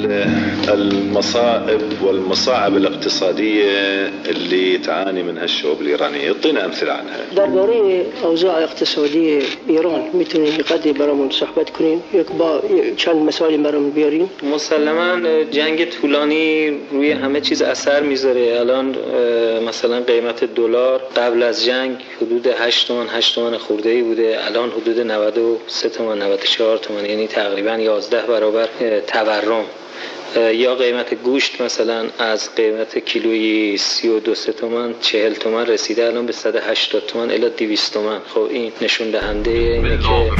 Yeah. 0.00 0.59
المصائب 0.68 1.80
والمصاعب 2.02 2.76
الاقتصادية 2.76 4.10
اللي 4.28 4.78
تعاني 4.78 5.22
منها 5.22 5.44
الشعوب 5.44 5.80
الإيرانية. 5.80 6.20
يعطينا 6.24 6.64
أمثلة 6.64 6.92
عنها. 6.92 7.20
درباره 7.36 8.04
أوضاع 8.24 8.62
اقتصادی 8.62 9.38
ایران 9.68 10.02
می‌تونید 10.12 10.60
قدری 10.60 10.92
برامون 10.92 11.30
صحبت 11.30 11.70
کنین 11.70 12.02
یک 12.12 12.26
با 12.26 12.62
چند 12.96 13.16
مثالی 13.16 13.56
برامون 13.56 13.90
بیارین 13.90 14.28
مسلما 14.54 15.20
جنگ 15.50 15.84
طولانی 15.90 16.78
روی 16.92 17.12
همه 17.12 17.40
چیز 17.40 17.62
اثر 17.62 18.02
می‌ذاره. 18.02 18.58
الان 18.60 18.96
مثلا 19.68 20.00
قیمت 20.00 20.44
دلار 20.44 21.00
قبل 21.16 21.42
از 21.42 21.64
جنگ 21.64 21.96
حدود 22.20 22.46
8 22.46 22.88
تومن 22.88 23.08
8 23.08 23.34
تومن 23.34 23.56
خورده 23.56 23.90
ای 23.90 24.02
بوده. 24.02 24.38
الان 24.46 24.70
حدود 24.70 25.00
93 25.00 25.88
تومن 25.88 26.18
94 26.18 26.78
تومن 26.78 27.04
یعنی 27.04 27.26
تقریبا 27.26 27.78
11 27.78 28.22
برابر 28.22 28.68
تورم. 29.06 29.64
یا 30.36 30.74
قیمت 30.74 31.14
گوشت 31.14 31.60
مثلا 31.60 32.06
از 32.18 32.54
قیمت 32.54 32.98
کیلویی 32.98 33.76
32 33.76 34.34
تومن 34.34 34.94
40 35.00 35.34
تومن 35.34 35.66
رسیده 35.66 36.06
الان 36.06 36.26
به 36.26 36.32
180 36.32 37.06
تومن 37.06 37.30
الی 37.30 37.50
200 37.50 37.94
تومن 37.94 38.18
خب 38.34 38.40
این 38.40 38.72
نشون 38.82 39.10
دهنده 39.10 39.50
اینه 39.50 39.98
که 39.98 40.30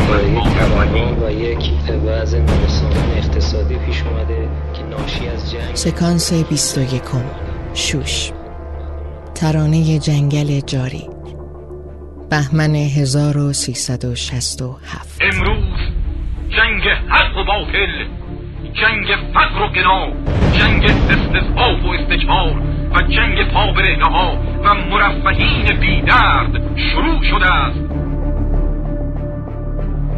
و 1.27 1.33
یک 1.33 1.71
وضع 2.07 2.39
ناسازگار 2.39 3.17
اقتصادی 3.17 3.79
پیش 3.87 4.03
اومده 4.03 4.49
که 4.75 4.83
ناشی 4.83 5.29
از 5.29 5.53
جنگ. 5.53 5.75
سکانس 5.75 6.33
21 6.33 7.03
شوش. 7.75 8.33
ترانه 9.35 9.99
جنگل 9.99 10.61
جاری. 10.61 11.09
بهمن 12.31 12.75
1367 12.75 15.19
امروز 15.21 15.65
جنگ 16.51 16.83
حق 17.09 17.37
و 17.37 17.45
باطل. 17.45 18.07
جنگ 18.73 19.07
فقر 19.35 19.63
و 19.63 19.69
گنا 19.69 20.07
جنگ 20.53 20.85
استضعاف 20.85 21.85
و 21.85 21.89
استکبار 21.89 22.63
و 22.95 23.03
جنگ 23.03 23.53
پا 23.53 23.75
ها 24.11 24.37
و 24.65 24.75
مرفهین 24.75 25.81
بیدرد 25.81 26.77
شروع 26.77 27.23
شده 27.23 27.55
است. 27.55 27.81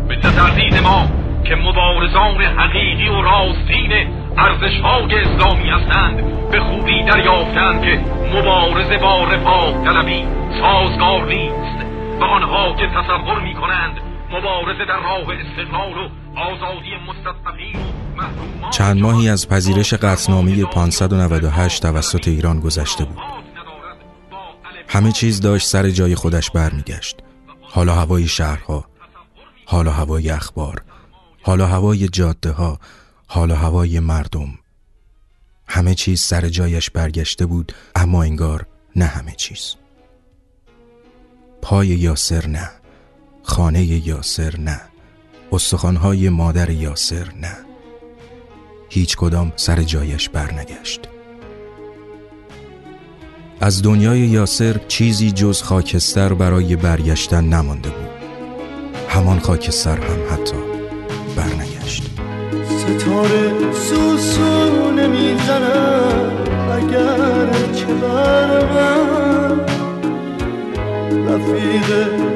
به 0.08 0.16
نظر 0.16 0.80
ما 0.80 1.08
که 1.44 1.54
مبارزان 1.54 2.40
حقیقی 2.40 3.08
و 3.08 3.22
راستین 3.22 3.92
ارزش 4.38 4.80
های 4.80 5.14
اسلامی 5.14 5.70
هستند 5.70 6.50
به 6.50 6.60
خوبی 6.60 7.02
دریافتند 7.02 7.82
که 7.82 8.00
مبارزه 8.34 8.98
با 8.98 9.24
رفاه 9.24 9.84
طلبی 9.84 10.24
سازگار 10.60 11.26
نیست 11.26 11.86
و 12.20 12.24
آنها 12.24 12.76
که 12.76 12.86
تصور 12.86 13.40
می 13.40 13.54
کنند 13.54 14.00
مبارزه 14.30 14.84
در 14.84 14.96
راه 14.96 15.36
استقلال 15.40 15.92
و 15.92 16.38
آزادی 16.38 16.90
مستضعفین 17.08 17.76
و 17.76 18.01
چند 18.72 19.00
ماهی 19.00 19.28
از 19.28 19.48
پذیرش 19.48 19.94
قطعنامه 19.94 20.64
598 20.64 21.82
توسط 21.82 22.28
ایران 22.28 22.60
گذشته 22.60 23.04
بود. 23.04 23.18
همه 24.88 25.12
چیز 25.12 25.40
داشت 25.40 25.68
سر 25.68 25.90
جای 25.90 26.14
خودش 26.14 26.50
برمیگشت. 26.50 27.16
حالا 27.62 27.94
هوای 27.94 28.28
شهرها 28.28 28.84
حالا 29.66 29.92
هوای 29.92 30.30
اخبار 30.30 30.82
حالا 31.42 31.66
هوای 31.66 32.08
جاده 32.08 32.50
ها 32.50 32.78
حالا 33.26 33.56
هوای 33.56 34.00
مردم. 34.00 34.58
همه 35.68 35.94
چیز 35.94 36.20
سر 36.20 36.48
جایش 36.48 36.90
برگشته 36.90 37.46
بود 37.46 37.72
اما 37.94 38.22
انگار 38.22 38.66
نه 38.96 39.04
همه 39.04 39.32
چیز. 39.32 39.74
پای 41.62 41.86
یاسر 41.86 42.46
نه 42.46 42.70
خانه 43.42 43.84
یاسر 43.84 44.56
نه 44.56 44.80
استخوانهای 45.52 46.28
مادر 46.28 46.70
یاسر 46.70 47.32
نه. 47.40 47.71
هیچ 48.94 49.16
کدام 49.16 49.52
سر 49.56 49.82
جایش 49.82 50.28
برنگشت. 50.28 51.00
از 53.60 53.82
دنیای 53.82 54.18
یاسر 54.18 54.76
چیزی 54.88 55.32
جز 55.32 55.62
خاکستر 55.62 56.34
برای 56.34 56.76
برگشتن 56.76 57.44
نمانده 57.44 57.88
بود. 57.88 58.08
همان 59.08 59.38
خاکستر 59.38 59.96
هم 59.96 60.18
حتی 60.30 60.56
برنگشت. 61.36 62.02
ستاره 62.78 63.72
سوسو 63.72 64.90
نمی‌زنم 64.90 66.30
اگر 66.72 67.72
چه 67.74 67.86
بر 67.86 68.72
من 68.74 69.60
رفیق 71.28 71.88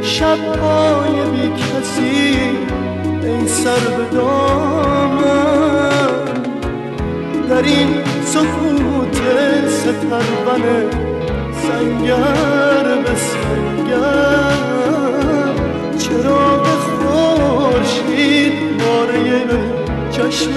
شبهای 0.03 1.31
بی 1.31 1.63
کسی 1.63 2.39
ای 3.23 3.49
سر 3.49 3.79
به 3.79 4.05
در 7.67 7.73
این 7.73 7.89
سکوت 8.25 9.21
ستربن 9.69 10.91
سنگر 11.63 12.85
به 13.05 13.15
سنگر. 13.15 14.57
چرا 15.99 16.57
به 16.59 16.69
خورشید 16.69 18.53
باره 18.79 19.43
چشم 20.11 20.53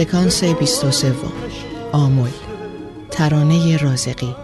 سکانس 0.00 0.44
23 0.44 1.14
آمول. 1.92 2.30
ترانه 3.10 3.76
رازقی. 3.76 4.34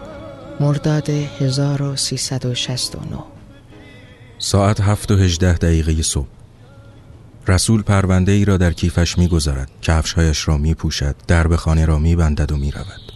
مرداد 0.59 1.09
1369 1.09 3.23
ساعت 4.39 4.81
هفت 4.81 5.11
و 5.11 5.15
هجده 5.15 5.53
دقیقه 5.53 6.01
صبح. 6.01 6.27
رسول 7.47 7.81
پرونده 7.81 8.31
ای 8.31 8.45
را 8.45 8.57
در 8.57 8.73
کیفش 8.73 9.17
می 9.17 9.27
گذارد 9.27 9.71
کفشهایش 9.81 10.47
را 10.47 10.57
می 10.57 10.73
پوشد 10.73 11.15
درب 11.27 11.55
خانه 11.55 11.85
را 11.85 11.99
می 11.99 12.15
بندد 12.15 12.51
و 12.51 12.57
می 12.57 12.71
رود. 12.71 13.11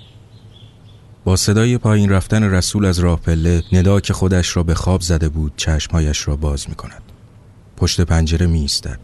با 1.24 1.36
صدای 1.36 1.78
پایین 1.78 2.10
رفتن 2.10 2.44
رسول 2.44 2.86
از 2.86 3.00
راه 3.00 3.20
پله 3.20 3.64
ندا 3.72 4.00
که 4.00 4.14
خودش 4.14 4.58
را 4.58 4.64
به 4.64 4.76
خواب 4.76 5.02
زده 5.02 5.30
بود 5.30 5.54
چشمهایش 5.58 6.28
را 6.28 6.36
باز 6.36 6.70
می 6.70 6.76
کند 6.76 7.02
پشت 7.78 8.02
پنجره 8.02 8.48
می 8.48 8.60
ایستد 8.60 9.00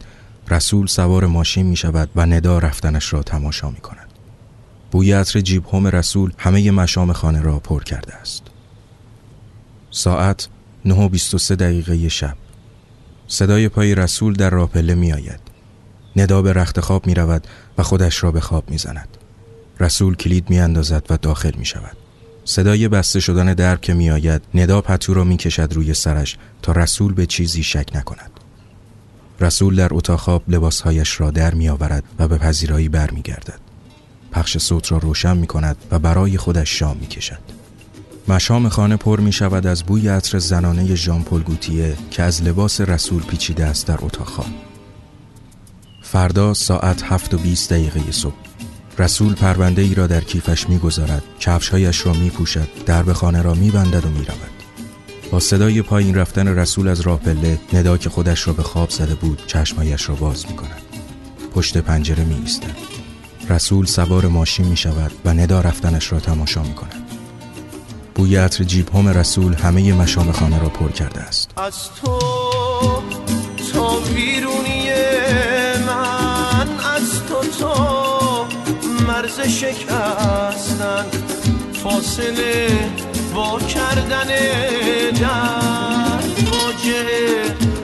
رسول 0.50 0.86
سوار 0.86 1.26
ماشین 1.26 1.66
می 1.66 1.76
شود 1.76 2.10
و 2.16 2.26
ندا 2.26 2.58
رفتنش 2.58 3.12
را 3.12 3.22
تماشا 3.22 3.70
می 3.70 3.80
کند 3.80 4.08
بوی 4.90 5.12
عطر 5.12 5.40
جیب 5.40 5.66
هم 5.66 5.86
رسول 5.86 6.32
همه 6.38 6.70
مشام 6.70 7.12
خانه 7.12 7.42
را 7.42 7.58
پر 7.58 7.82
کرده 7.82 8.14
است. 8.14 8.42
ساعت 9.90 10.48
9:23 10.86 11.50
دقیقه 11.50 12.08
شب. 12.08 12.36
صدای 13.28 13.68
پای 13.68 13.94
رسول 13.94 14.32
در 14.32 14.50
راه 14.50 14.68
پله 14.68 14.94
می 14.94 15.12
آید 15.12 15.40
ندا 16.16 16.42
به 16.42 16.52
رخت 16.52 16.80
خواب 16.80 17.06
می 17.06 17.14
رود 17.14 17.46
و 17.78 17.82
خودش 17.82 18.24
را 18.24 18.32
به 18.32 18.40
خواب 18.40 18.70
می 18.70 18.78
زند 18.78 19.08
رسول 19.80 20.16
کلید 20.16 20.50
می 20.50 20.60
اندازد 20.60 21.06
و 21.10 21.16
داخل 21.16 21.52
می 21.56 21.64
شود 21.64 21.96
صدای 22.44 22.88
بسته 22.88 23.20
شدن 23.20 23.54
درب 23.54 23.80
که 23.80 23.94
می 23.94 24.10
آید 24.10 24.42
ندا 24.54 24.80
پتو 24.80 25.14
را 25.14 25.24
می 25.24 25.36
کشد 25.36 25.72
روی 25.72 25.94
سرش 25.94 26.36
تا 26.62 26.72
رسول 26.72 27.12
به 27.12 27.26
چیزی 27.26 27.62
شک 27.62 27.88
نکند. 27.94 28.30
رسول 29.40 29.76
در 29.76 29.94
اتاق 29.94 30.20
خواب 30.20 30.42
لباسهایش 30.48 31.20
را 31.20 31.30
در 31.30 31.54
می 31.54 31.68
آورد 31.68 32.04
و 32.18 32.28
به 32.28 32.38
پذیرایی 32.38 32.88
بر 32.88 33.10
می 33.10 33.22
گردد 33.22 33.60
پخش 34.32 34.58
صوت 34.58 34.92
را 34.92 34.98
روشن 34.98 35.36
می 35.36 35.46
کند 35.46 35.76
و 35.90 35.98
برای 35.98 36.36
خودش 36.36 36.78
شام 36.78 36.96
می 36.96 37.06
کشد 37.06 37.38
مشام 38.28 38.68
خانه 38.68 38.96
پر 38.96 39.20
می 39.20 39.32
شود 39.32 39.66
از 39.66 39.82
بوی 39.82 40.08
عطر 40.08 40.38
زنانه 40.38 40.94
ژان 40.94 41.22
پل 41.22 41.40
گوتیه 41.40 41.96
که 42.10 42.22
از 42.22 42.42
لباس 42.42 42.80
رسول 42.80 43.22
پیچیده 43.22 43.64
است 43.64 43.86
در 43.86 43.98
اتاق 44.00 44.26
خواب. 44.26 44.46
فردا 46.02 46.54
ساعت 46.54 47.02
هفت 47.02 47.34
و 47.34 47.38
20 47.38 47.72
دقیقه 47.72 48.12
صبح. 48.12 48.34
رسول 48.98 49.34
پرونده 49.34 49.82
ای 49.82 49.94
را 49.94 50.06
در 50.06 50.20
کیفش 50.20 50.68
می 50.68 50.78
گذارد 50.78 51.22
کفشهایش 51.40 52.06
را 52.06 52.12
می 52.12 52.30
پوشد 52.30 52.68
درب 52.86 53.12
خانه 53.12 53.42
را 53.42 53.54
می 53.54 53.70
بندد 53.70 54.06
و 54.06 54.08
می 54.08 54.24
رود 54.24 54.57
با 55.30 55.40
صدای 55.40 55.82
پایین 55.82 56.14
رفتن 56.14 56.48
رسول 56.48 56.88
از 56.88 57.00
راه 57.00 57.20
پله 57.20 57.58
ندا 57.72 57.96
که 57.96 58.10
خودش 58.10 58.46
را 58.46 58.52
به 58.52 58.62
خواب 58.62 58.90
زده 58.90 59.14
بود 59.14 59.42
چشمایش 59.46 60.08
را 60.08 60.14
باز 60.14 60.46
می 60.46 60.56
کند 60.56 60.82
پشت 61.54 61.76
پنجره 61.76 62.24
می 62.24 62.34
ایستد 62.34 62.76
رسول 63.50 63.86
سوار 63.86 64.26
ماشین 64.26 64.66
می 64.66 64.76
شود 64.76 65.12
و 65.24 65.34
ندا 65.34 65.60
رفتنش 65.60 66.12
را 66.12 66.20
تماشا 66.20 66.62
می 66.62 66.74
کند 66.74 67.08
بوی 68.14 68.36
عطر 68.36 68.64
جیب 68.64 68.94
هم 68.94 69.08
رسول 69.08 69.54
همه 69.54 69.92
مشام 69.92 70.32
خانه 70.32 70.58
را 70.58 70.68
پر 70.68 70.90
کرده 70.90 71.20
است. 71.20 71.50
از 71.56 71.74
تو 72.02 72.18
تا 73.72 74.00
بیرونی 74.14 74.90
من 75.86 76.68
از 76.96 77.24
تو 77.28 77.48
تا 77.60 78.48
مرز 79.06 79.40
شکستن 79.40 81.06
فاصله 81.82 82.68
با 83.38 83.58
کردن 83.58 84.26
در 85.20 86.24
واجه 86.50 87.04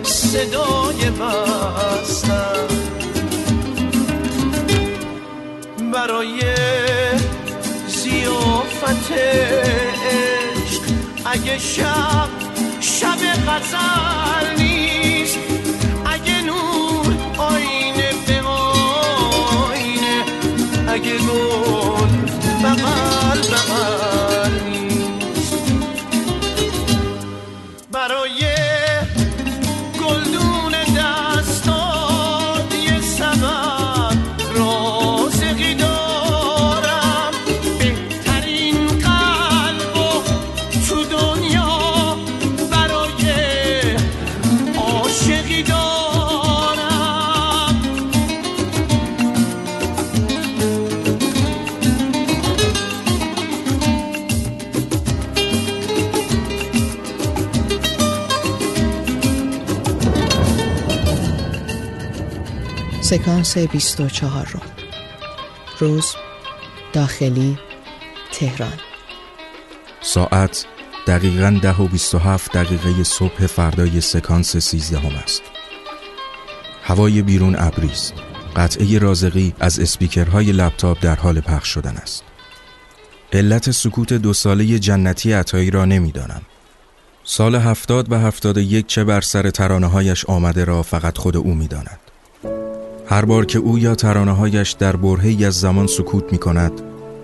صدای 0.03 1.11
بستن. 1.11 2.69
برای 5.93 6.41
زیافت 7.87 9.13
عشق 9.13 10.83
اگه 11.25 11.59
شب 11.59 12.29
شب 12.81 13.19
غزل 13.47 14.64
سکانس 63.15 63.59
24 63.59 64.49
رو. 64.53 64.61
روز 65.79 66.15
داخلی 66.93 67.59
تهران. 68.33 68.79
ساعت 70.01 70.67
دقیقا 71.07 71.59
ده 71.63 71.77
و 71.77 71.89
27 71.89 72.53
دقیقه 72.53 73.05
صبح 73.05 73.47
فردای 73.47 74.01
سکانس 74.01 74.57
13 74.57 74.99
هم 74.99 75.17
است. 75.17 75.43
هوای 76.83 77.23
بیرون 77.23 77.57
ابری 77.59 77.91
است 77.91 78.15
قطعه 78.57 78.99
رازقی 78.99 79.55
از 79.61 79.81
اسپیکرهای 79.81 80.53
لپتاپ 80.53 80.99
در 81.01 81.17
حال 81.17 81.41
پخش 81.41 81.69
شدن 81.69 81.97
است. 81.97 82.25
علت 83.33 83.71
سکوت 83.71 84.13
دو 84.13 84.33
ساله 84.33 84.79
جنتی 84.79 85.33
عطایی 85.33 85.71
را 85.71 85.85
نمی‌دانم. 85.85 86.43
سال 87.25 87.55
هفتاد 87.55 88.13
و 88.13 88.19
هفتاد 88.19 88.59
یک 88.59 88.87
چه 88.87 89.05
بر 89.05 89.21
سر 89.21 89.51
ترانه 89.51 89.87
هایش 89.87 90.25
آمده 90.25 90.65
را 90.65 90.83
فقط 90.83 91.19
خود 91.19 91.37
او 91.37 91.55
می‌داند. 91.55 92.04
هر 93.07 93.25
بار 93.25 93.45
که 93.45 93.59
او 93.59 93.79
یا 93.79 93.95
ترانه 93.95 94.33
هایش 94.33 94.73
در 94.73 94.97
برهی 94.97 95.45
از 95.45 95.61
زمان 95.61 95.87
سکوت 95.87 96.33
می 96.33 96.39
کند 96.39 96.73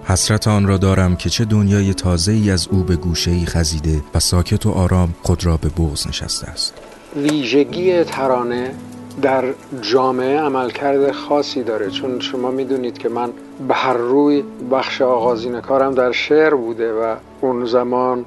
حسرت 0.05 0.49
آن 0.49 0.67
را 0.67 0.77
دارم 0.77 1.17
که 1.17 1.31
چه 1.31 1.45
دنیای 1.45 1.95
تازه 1.95 2.33
ای 2.33 2.51
از 2.51 2.69
او 2.71 2.83
به 2.83 2.97
گوشه 2.97 3.31
ای 3.31 3.47
خزیده 3.47 4.03
و 4.15 4.21
ساکت 4.21 4.67
و 4.67 4.71
آرام 4.71 5.15
خود 5.23 5.47
را 5.47 5.57
به 5.57 5.69
بغز 5.69 6.09
نشسته 6.09 6.49
است. 6.49 6.75
ویژگی 7.17 8.05
ترانه 8.05 8.75
در 9.23 9.45
جامعه 9.81 10.41
عملکرد 10.41 11.13
خاصی 11.13 11.63
داره. 11.63 11.91
چون 11.91 12.21
شما 12.21 12.51
می‌دونید 12.51 12.99
که 12.99 13.09
من 13.09 13.31
به 13.69 13.75
هر 13.75 13.97
روی 13.97 14.45
بخش 14.73 15.03
آغازین 15.03 15.61
کارم 15.61 15.95
در 15.95 16.13
شعر 16.13 16.55
بوده 16.55 16.93
و 16.93 17.17
اون 17.41 17.67
زمان 17.67 18.25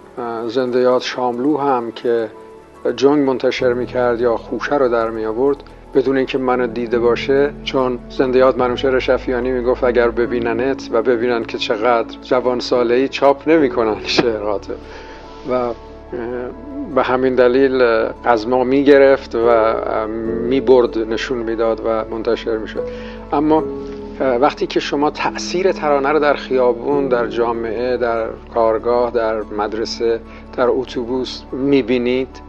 زنده 0.47 0.79
یاد 0.79 1.01
شاملو 1.01 1.57
هم 1.57 1.91
که 1.91 2.29
جنگ 2.95 3.27
منتشر 3.27 3.73
می‌کرد 3.73 4.21
یا 4.21 4.37
خوشه 4.37 4.75
رو 4.75 4.89
در 4.89 5.09
می 5.09 5.25
آورد 5.25 5.63
بدون 5.93 6.17
اینکه 6.17 6.37
منو 6.37 6.67
دیده 6.67 6.99
باشه 6.99 7.51
چون 7.63 7.99
زنده 8.09 8.39
یاد 8.39 8.57
منوشه 8.57 8.99
شفیانی 8.99 9.51
می‌گفت 9.51 9.83
اگر 9.83 10.09
ببیننت 10.09 10.89
و 10.91 11.01
ببینن 11.01 11.43
که 11.43 11.57
چقدر 11.57 12.17
جوان 12.21 12.59
ساله 12.59 12.95
ای 12.95 13.07
چاپ 13.07 13.49
نمی‌کنن 13.49 13.95
شعرات. 14.19 14.67
و 15.51 15.69
به 16.95 17.03
همین 17.03 17.35
دلیل 17.35 17.81
از 18.23 18.47
ما 18.47 18.63
می‌گرفت 18.63 19.35
و 19.35 19.75
می‌برد 20.49 20.97
نشون 20.97 21.37
می‌داد 21.37 21.81
و 21.85 22.05
منتشر 22.15 22.57
می‌شد. 22.57 22.83
اما 23.33 23.63
وقتی 24.19 24.67
که 24.67 24.79
شما 24.79 25.09
تاثیر 25.09 25.71
ترانه 25.71 26.09
رو 26.09 26.19
در 26.19 26.33
خیابون 26.33 27.07
در 27.07 27.27
جامعه 27.27 27.97
در 27.97 28.27
کارگاه 28.53 29.11
در 29.11 29.41
مدرسه 29.57 30.19
در 30.57 30.67
اتوبوس 30.67 31.41
می‌بینید 31.51 32.41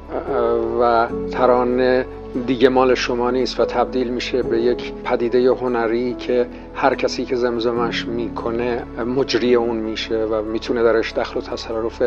و 0.80 1.06
ترانه 1.32 2.06
دیگه 2.46 2.68
مال 2.68 2.94
شما 2.94 3.30
نیست 3.30 3.60
و 3.60 3.64
تبدیل 3.64 4.08
میشه 4.08 4.42
به 4.42 4.60
یک 4.60 4.92
پدیده 4.92 5.50
هنری 5.50 6.14
که 6.14 6.46
هر 6.74 6.94
کسی 6.94 7.24
که 7.24 7.36
زمزمش 7.36 8.06
می‌کنه 8.06 8.82
مجری 9.16 9.54
اون 9.54 9.76
میشه 9.76 10.24
و 10.24 10.42
می‌تونه 10.42 10.82
درش 10.82 11.12
دخل 11.12 11.38
و 11.38 11.42
تصرف 11.42 12.02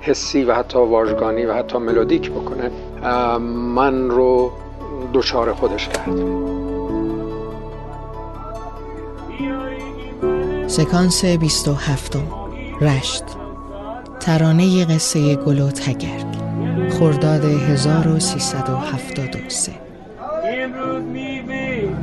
حسی 0.00 0.44
و 0.44 0.54
حتی 0.54 0.78
واژگانی 0.78 1.44
و 1.44 1.52
حتی 1.52 1.78
ملودیک 1.78 2.30
بکنه. 2.30 2.70
من 3.48 4.10
رو 4.10 4.52
دچار 5.14 5.52
خودش 5.52 5.88
کرد. 5.88 6.16
سکانس 10.66 11.24
27 11.24 12.18
رشت. 12.80 13.24
ترانه 14.20 14.84
قصه 14.84 15.36
گل 15.36 15.60
و 15.60 15.70
تگرگ. 15.70 16.29
خرداد 16.90 17.44
1373 17.44 19.72
امروز 20.44 21.02
میوه 21.02 21.94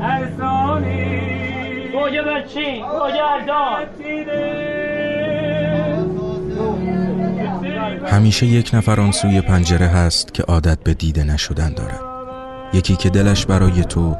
ارزانی. 0.00 1.20
گوجه 1.92 2.22
بچین 2.22 2.86
گوجه 2.86 3.24
اردان 3.24 3.86
همیشه 8.06 8.46
یک 8.46 8.70
نفر 8.74 9.00
آن 9.00 9.12
سوی 9.12 9.40
پنجره 9.40 9.86
هست 9.86 10.34
که 10.34 10.42
عادت 10.42 10.78
به 10.78 10.94
دیده 10.94 11.24
نشدن 11.24 11.74
دارد. 11.74 12.00
یکی 12.72 12.96
که 12.96 13.10
دلش 13.10 13.46
برای 13.46 13.84
تو 13.84 14.16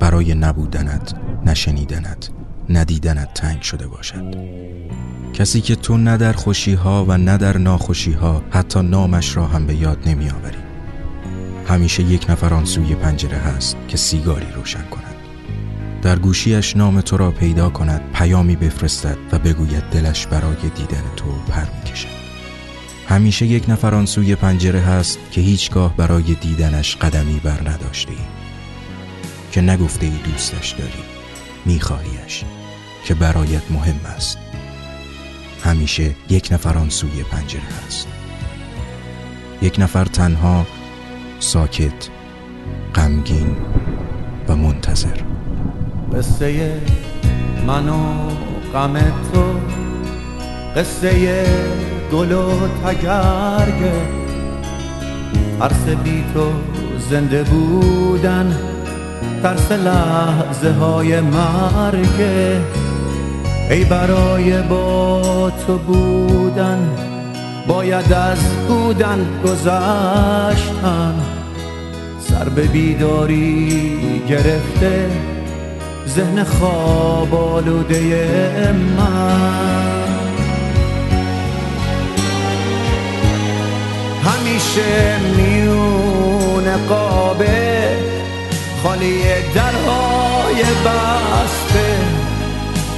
برای 0.00 0.34
نبودنت 0.34 1.14
نشنیدنت. 1.46 2.30
ندیدنت 2.70 3.34
تنگ 3.34 3.62
شده 3.62 3.86
باشد. 3.86 4.34
کسی 5.32 5.60
که 5.60 5.76
تو 5.76 5.96
نه 5.96 6.16
در 6.16 6.32
خوشی 6.32 6.74
ها 6.74 7.04
و 7.08 7.18
نه 7.18 7.36
در 7.36 7.58
ناخوشی 7.58 8.12
ها 8.12 8.42
حتی 8.50 8.82
نامش 8.82 9.36
را 9.36 9.46
هم 9.46 9.66
به 9.66 9.74
یاد 9.74 9.98
نمی 10.06 10.30
آوری 10.30 10.58
همیشه 11.68 12.02
یک 12.02 12.30
نفر 12.30 12.54
آن 12.54 12.64
سوی 12.64 12.94
پنجره 12.94 13.38
هست 13.38 13.76
که 13.88 13.96
سیگاری 13.96 14.46
روشن 14.54 14.82
کند. 14.90 15.14
در 16.02 16.18
گوشیش 16.18 16.76
نام 16.76 17.00
تو 17.00 17.16
را 17.16 17.30
پیدا 17.30 17.70
کند 17.70 18.00
پیامی 18.12 18.56
بفرستد 18.56 19.16
و 19.32 19.38
بگوید 19.38 19.82
دلش 19.82 20.26
برای 20.26 20.70
دیدن 20.74 21.02
تو 21.16 21.24
پر 21.24 21.60
می 21.60 21.92
کشد 21.92 22.08
همیشه 23.08 23.46
یک 23.46 23.64
نفر 23.68 23.94
آن 23.94 24.06
سوی 24.06 24.34
پنجره 24.34 24.80
هست 24.80 25.18
که 25.30 25.40
هیچگاه 25.40 25.96
برای 25.96 26.34
دیدنش 26.34 26.96
قدمی 26.96 27.40
بر 27.44 27.60
نداشته. 27.70 28.12
که 29.52 29.60
نگفته 29.60 30.06
ای 30.06 30.12
دوستش 30.32 30.70
داری 30.70 31.02
میخواهیش 31.66 32.44
که 33.08 33.14
برایت 33.14 33.70
مهم 33.70 34.00
است. 34.16 34.38
همیشه 35.64 36.14
یک 36.30 36.48
نفر 36.52 36.78
آن 36.78 36.88
سوی 36.88 37.22
پنجره 37.22 37.86
است. 37.86 38.08
یک 39.62 39.76
نفر 39.78 40.04
تنها 40.04 40.66
ساکت 41.38 42.08
غمگین 42.94 43.56
و 44.48 44.56
منتظر. 44.56 45.16
قصه 46.16 46.80
من 47.66 47.88
و 47.88 48.28
غم 48.74 49.00
تو 49.00 49.54
قصه 50.76 51.44
گل 52.12 52.32
و 52.32 52.68
تگرگه 52.68 53.92
ترس 55.58 55.84
بی 56.04 56.24
تو 56.34 56.52
زنده 57.10 57.42
بودن 57.42 58.56
ترس 59.42 59.72
لحظه 59.72 60.72
های 60.72 61.20
مرگه 61.20 62.60
ای 63.70 63.84
برای 63.84 64.62
با 64.62 65.52
تو 65.66 65.78
بودن 65.78 66.88
باید 67.66 68.12
از 68.12 68.38
بودن 68.68 69.26
گذشتن. 69.44 71.14
سر 72.20 72.48
به 72.48 72.62
بیداری 72.62 74.22
گرفته 74.28 75.10
ذهن 76.08 76.44
خواب 76.44 77.34
آلوده 77.34 77.98
من. 78.72 80.08
همیشه 84.24 85.18
میون 85.36 86.86
قابه 86.88 87.96
خالی 88.82 89.22
درهای 89.54 90.62
بسته. 90.62 91.87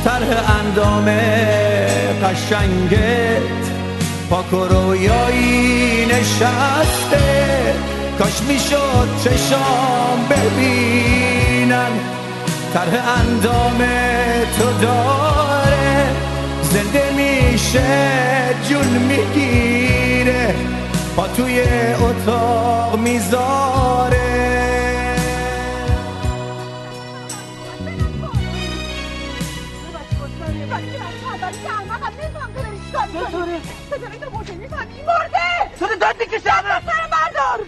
طرح 0.04 0.60
اندام 0.60 1.04
قشنگت. 2.24 3.60
پاک 4.30 4.52
و 4.52 4.64
رویایی 4.64 6.06
نشسته. 6.06 7.74
کاش 8.18 8.42
می‌شد 8.48 9.08
چشام 9.24 10.28
ببینن. 10.30 11.92
طرح 12.74 13.18
اندام 13.18 13.78
تو 14.58 14.86
داره. 14.86 16.06
زنده 16.62 17.04
میشه 17.16 17.80
جون 18.68 18.86
می‌گیره. 18.86 20.54
پا 21.16 21.26
توی 21.36 21.60
اتاق 21.94 22.98
می‌ذاره. 22.98 24.30
ستاره 34.00 34.18
تو 34.18 34.30
موشه 34.30 34.52
می‌فهمی 34.52 35.02
مرده! 35.02 35.76
تو 35.78 35.86
داد 36.00 36.16
می‌کشه 36.20 36.50
همه 36.50 36.86
سر 36.86 37.08
بردار 37.12 37.66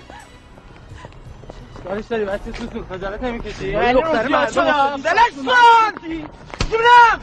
کارش 1.84 2.04
داری 2.04 2.24
بچه 2.24 2.52
سوسون 2.58 2.84
خجالت 2.90 3.22
نمی‌کشی. 3.22 3.68
یعنی 3.68 3.92
دختر 3.92 4.50
شدم. 4.50 5.00
دلش 5.04 5.34
سون 5.34 6.28
جونم! 6.70 7.20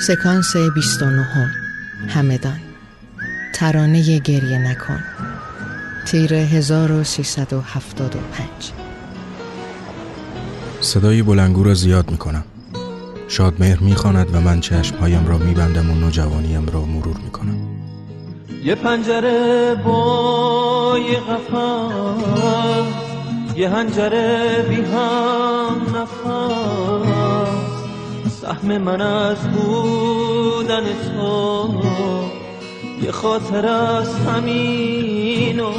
سکانس 0.00 0.56
29 0.56 1.26
همدان. 2.08 2.60
ترانه 3.54 4.18
گریه 4.18 4.58
نکن. 4.58 5.04
تیر 6.04 6.34
1375 6.34 8.48
صدای 10.80 11.22
بلنگو 11.22 11.64
را 11.64 11.74
زیاد 11.74 12.10
می‌کنم. 12.10 12.44
شادمهر 13.28 13.80
می‌خواند 13.80 14.34
و 14.34 14.40
من 14.40 14.60
چشمهایم 14.60 15.26
را 15.26 15.38
میبندم 15.38 15.90
و 15.90 15.94
نوجوانیم 15.94 16.66
را 16.66 16.84
مرور 16.84 17.16
می‌کنم. 17.24 17.68
یه 18.64 18.74
پنجره 18.74 19.74
با 19.84 20.98
یه 21.10 21.20
قفص 21.20 22.84
یه 23.56 23.70
هنجره 23.70 24.62
بی 24.68 24.76
هم 24.76 25.96
نفس. 25.96 26.24
سهم 28.42 28.78
من 28.78 29.00
از 29.00 29.38
بودن 29.38 30.84
تو 30.84 32.43
یه 33.04 33.12
خاطر 33.12 33.66
از 33.66 34.14
همین 34.14 35.60
و 35.60 35.72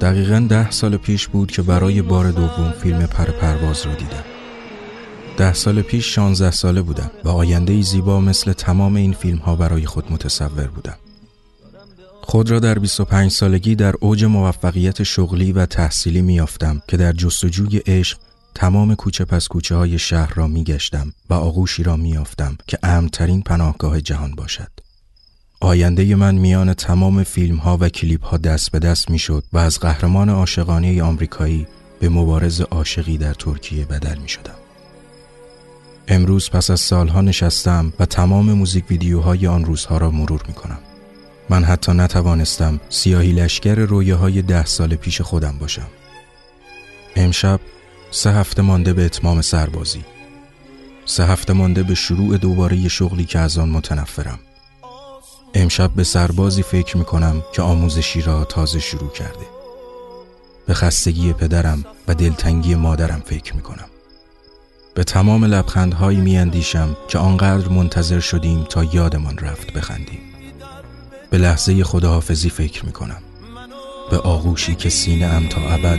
دقیقا 0.00 0.46
ده 0.48 0.70
سال 0.70 0.96
پیش 0.96 1.28
بود 1.28 1.50
که 1.50 1.62
برای 1.62 2.02
بار 2.02 2.30
دوم 2.30 2.72
فیلم 2.82 3.06
پر 3.06 3.24
پرواز 3.24 3.86
را 3.86 3.94
دیدم. 3.94 4.24
ده 5.36 5.52
سال 5.52 5.82
پیش 5.82 6.14
شانزده 6.14 6.50
ساله 6.50 6.82
بودم 6.82 7.10
و 7.24 7.28
آینده 7.28 7.82
زیبا 7.82 8.20
مثل 8.20 8.52
تمام 8.52 8.96
این 8.96 9.12
فیلم 9.12 9.38
ها 9.38 9.56
برای 9.56 9.86
خود 9.86 10.12
متصور 10.12 10.66
بودم. 10.66 10.96
خود 12.22 12.50
را 12.50 12.60
در 12.60 12.78
25 12.78 13.30
سالگی 13.30 13.74
در 13.74 13.94
اوج 14.00 14.24
موفقیت 14.24 15.02
شغلی 15.02 15.52
و 15.52 15.66
تحصیلی 15.66 16.22
میافتم 16.22 16.82
که 16.88 16.96
در 16.96 17.12
جستجوی 17.12 17.78
عشق 17.78 18.18
تمام 18.54 18.94
کوچه 18.94 19.24
پس 19.24 19.48
کوچه 19.48 19.76
های 19.76 19.98
شهر 19.98 20.34
را 20.34 20.46
می 20.46 20.64
گشتم 20.64 21.12
و 21.30 21.34
آغوشی 21.34 21.82
را 21.82 21.96
میافتم 21.96 22.56
که 22.66 22.78
امترین 22.82 23.42
پناهگاه 23.42 24.00
جهان 24.00 24.34
باشد. 24.34 24.70
آینده 25.60 26.14
من 26.14 26.34
میان 26.34 26.74
تمام 26.74 27.22
فیلم 27.22 27.56
ها 27.56 27.78
و 27.80 27.88
کلیپ 27.88 28.24
ها 28.24 28.36
دست 28.36 28.70
به 28.70 28.78
دست 28.78 29.10
می 29.10 29.18
شد 29.18 29.44
و 29.52 29.58
از 29.58 29.80
قهرمان 29.80 30.28
عاشقانه 30.28 31.02
آمریکایی 31.02 31.66
به 32.00 32.08
مبارز 32.08 32.60
عاشقی 32.60 33.18
در 33.18 33.34
ترکیه 33.34 33.84
بدل 33.84 34.18
می 34.18 34.28
شدم. 34.28 34.54
امروز 36.08 36.50
پس 36.50 36.70
از 36.70 36.80
سالها 36.80 37.20
نشستم 37.20 37.92
و 37.98 38.06
تمام 38.06 38.52
موزیک 38.52 38.84
ویدیوهای 38.90 39.46
آن 39.46 39.64
روزها 39.64 39.98
را 39.98 40.10
مرور 40.10 40.42
می 40.48 40.54
کنم. 40.54 40.78
من 41.48 41.64
حتی 41.64 41.92
نتوانستم 41.92 42.80
سیاهی 42.88 43.32
لشگر 43.32 43.74
رویه 43.74 44.14
های 44.14 44.42
ده 44.42 44.64
سال 44.64 44.96
پیش 44.96 45.20
خودم 45.20 45.58
باشم. 45.60 45.88
امشب 47.16 47.60
سه 48.14 48.30
هفته 48.30 48.62
مانده 48.62 48.92
به 48.92 49.04
اتمام 49.04 49.42
سربازی. 49.42 50.04
سه 51.06 51.24
هفته 51.24 51.52
مانده 51.52 51.82
به 51.82 51.94
شروع 51.94 52.36
دوباره 52.36 52.88
شغلی 52.88 53.24
که 53.24 53.38
از 53.38 53.58
آن 53.58 53.68
متنفرم. 53.68 54.38
امشب 55.54 55.90
به 55.90 56.04
سربازی 56.04 56.62
فکر 56.62 56.96
می 56.96 57.04
کنم 57.04 57.42
که 57.52 57.62
آموزشی 57.62 58.22
را 58.22 58.44
تازه 58.44 58.80
شروع 58.80 59.10
کرده. 59.10 59.46
به 60.66 60.74
خستگی 60.74 61.32
پدرم 61.32 61.84
و 62.08 62.14
دلتنگی 62.14 62.74
مادرم 62.74 63.22
فکر 63.26 63.56
می 63.56 63.62
کنم. 63.62 63.88
به 64.94 65.04
تمام 65.04 65.44
لبخندهایی 65.44 66.20
می 66.20 66.38
اندیشم 66.38 66.96
که 67.08 67.18
آنقدر 67.18 67.68
منتظر 67.68 68.20
شدیم 68.20 68.64
تا 68.64 68.84
یادمان 68.84 69.38
رفت 69.38 69.72
بخندیم. 69.72 70.20
به 71.30 71.38
لحظه 71.38 71.84
خداحافظی 71.84 72.50
فکر 72.50 72.86
می 72.86 72.92
کنم. 72.92 73.22
به 74.10 74.18
آغوشی 74.18 74.74
که 74.74 74.88
سینه 74.88 75.26
ام 75.26 75.48
تا 75.48 75.60
ابد 75.60 75.98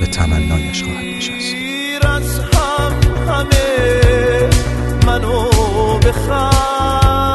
به 0.00 0.06
تمنایش 0.06 0.82
خواهد 0.82 1.04
نشست. 1.04 1.54
از 2.02 2.40
هم 2.40 2.92
همه 3.28 4.50
منو 5.06 5.50
به 5.98 6.12
خلوت 6.12 7.30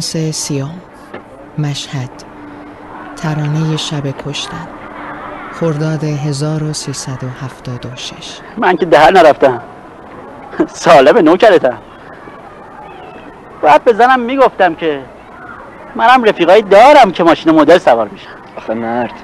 نشد 0.00 0.08
سکانس 0.08 0.36
سیوم 0.36 0.80
مشهد 1.58 2.10
ترانه 3.16 3.76
شب 3.76 4.02
کشتن 4.26 4.68
خرداد 5.52 6.04
1376 6.04 8.38
من 8.56 8.76
که 8.76 8.86
دهر 8.86 9.10
نرفتم. 9.10 9.62
ساله 10.68 11.12
به 11.12 11.22
نوکرتم 11.22 11.78
باید 13.62 13.84
به 13.84 13.92
زنم 13.92 14.20
می‌گفتم 14.20 14.74
که 14.74 15.00
منم 15.94 16.24
رفیقایی 16.24 16.62
دارم 16.62 17.12
که 17.12 17.24
ماشین 17.24 17.52
مدل 17.52 17.78
سوار 17.78 18.08
میشن 18.08 18.30
آخه 18.56 18.74
مرد 18.74 19.14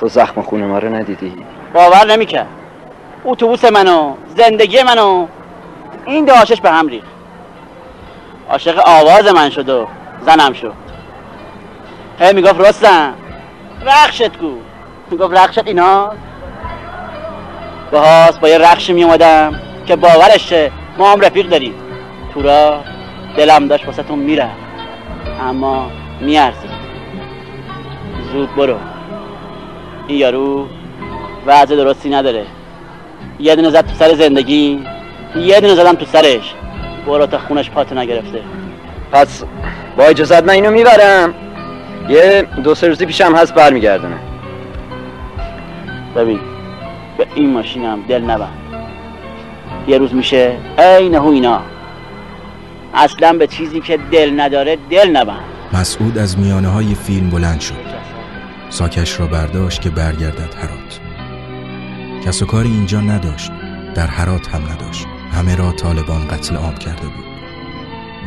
تو 0.00 0.08
زخم 0.08 0.42
خون 0.42 0.64
ما 0.64 0.78
رو 0.78 0.94
ندیدی؟ 0.94 1.44
باور 1.74 2.06
نمی‌کرد. 2.06 2.48
اتوبوس 3.24 3.64
منو 3.64 4.14
زندگی 4.36 4.82
منو 4.82 5.26
این 6.06 6.24
داشش 6.24 6.60
به 6.60 6.70
هم 6.70 6.88
ریخت. 6.88 7.06
عاشق 8.50 8.78
آواز 8.78 9.26
من 9.26 9.50
شد 9.50 9.68
و 9.68 9.86
زنم 10.20 10.52
شد 10.52 10.72
هی 12.20 12.32
می‌گفت 12.32 12.60
رستم. 12.60 13.14
رخشت 13.86 14.36
کو. 14.36 14.50
می‌گفت 15.10 15.34
رخشت 15.34 15.66
اینا. 15.66 16.12
باهاس 17.92 18.38
با 18.38 18.48
یه 18.48 18.58
رخشی 18.58 18.92
میومدم 18.92 19.60
که 19.86 19.96
باورش 19.96 20.48
شه 20.48 20.70
ما 20.98 21.12
هم 21.12 21.20
رفیق 21.20 21.48
داریم. 21.48 21.74
تو 22.34 22.42
را 22.42 22.80
دلم 23.36 23.68
داشت 23.68 23.86
واسه 23.86 24.02
تون 24.02 24.18
میره 24.18 24.48
اما 25.48 25.90
میارزید 26.20 26.70
زود 28.32 28.54
برو. 28.54 28.76
این 30.06 30.18
یارو 30.18 30.66
وضع 31.46 31.76
درستی 31.76 32.10
نداره. 32.10 32.46
یه 33.38 33.56
دونه 33.56 33.70
زد 33.70 33.86
تو 33.86 33.94
سر 33.94 34.14
زندگی 34.14 34.86
یه 35.36 35.60
دونه 35.60 35.74
زدم 35.74 35.94
تو 35.94 36.04
سرش. 36.04 36.54
برو 37.06 37.26
تا 37.26 37.38
خونش 37.38 37.70
پاتو 37.70 37.94
نگرفته. 37.94 38.42
پس 39.12 39.44
با 39.96 40.04
اجازت 40.04 40.42
من 40.42 40.50
اینو 40.50 40.70
می‌برم. 40.70 41.34
یه 42.08 42.48
دو 42.64 42.74
سه 42.74 42.88
روزی 42.88 43.06
پیشم 43.06 43.34
هست 43.34 43.54
برمیگردونه. 43.54 44.16
ببین 46.16 46.40
به 47.18 47.26
این 47.34 47.50
ماشینم 47.52 47.98
دل 48.08 48.22
نبند. 48.22 48.58
یه 49.88 49.98
روز 49.98 50.14
میشه 50.14 50.56
عین 50.78 51.14
اینا. 51.14 51.60
اصلا 52.94 53.32
به 53.32 53.46
چیزی 53.46 53.80
که 53.80 53.98
دل 54.12 54.40
نداره 54.40 54.78
دل 54.90 55.10
نبند. 55.16 55.44
مسعود 55.72 56.18
از 56.18 56.38
میانه 56.38 56.68
های 56.68 56.94
فیلم 56.94 57.30
بلند 57.30 57.60
شد. 57.60 57.74
ساکش 58.70 59.20
را 59.20 59.26
برداشت 59.26 59.80
که 59.80 59.90
برگردد 59.90 60.54
هرات. 60.54 61.00
کس 62.26 62.42
و 62.42 62.46
کاری 62.46 62.68
اینجا 62.68 63.00
نداشت 63.00 63.52
در 63.94 64.06
هرات 64.06 64.48
هم 64.48 64.62
نداشت. 64.62 65.06
همه 65.32 65.56
را 65.56 65.72
طالبان 65.72 66.28
قتل 66.28 66.56
عام 66.56 66.74
کرده 66.74 67.02
بود. 67.02 67.24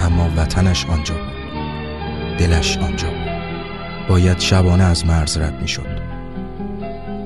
اما 0.02 0.30
وطنش 0.38 0.86
آنجا 0.86 1.14
بود. 1.14 1.43
دلش 2.38 2.78
آنجا 2.78 3.08
باید 4.10 4.40
شبانه 4.40 4.84
از 4.84 5.06
مرز 5.08 5.38
رد 5.38 5.62
می 5.62 5.68
شد 5.68 6.04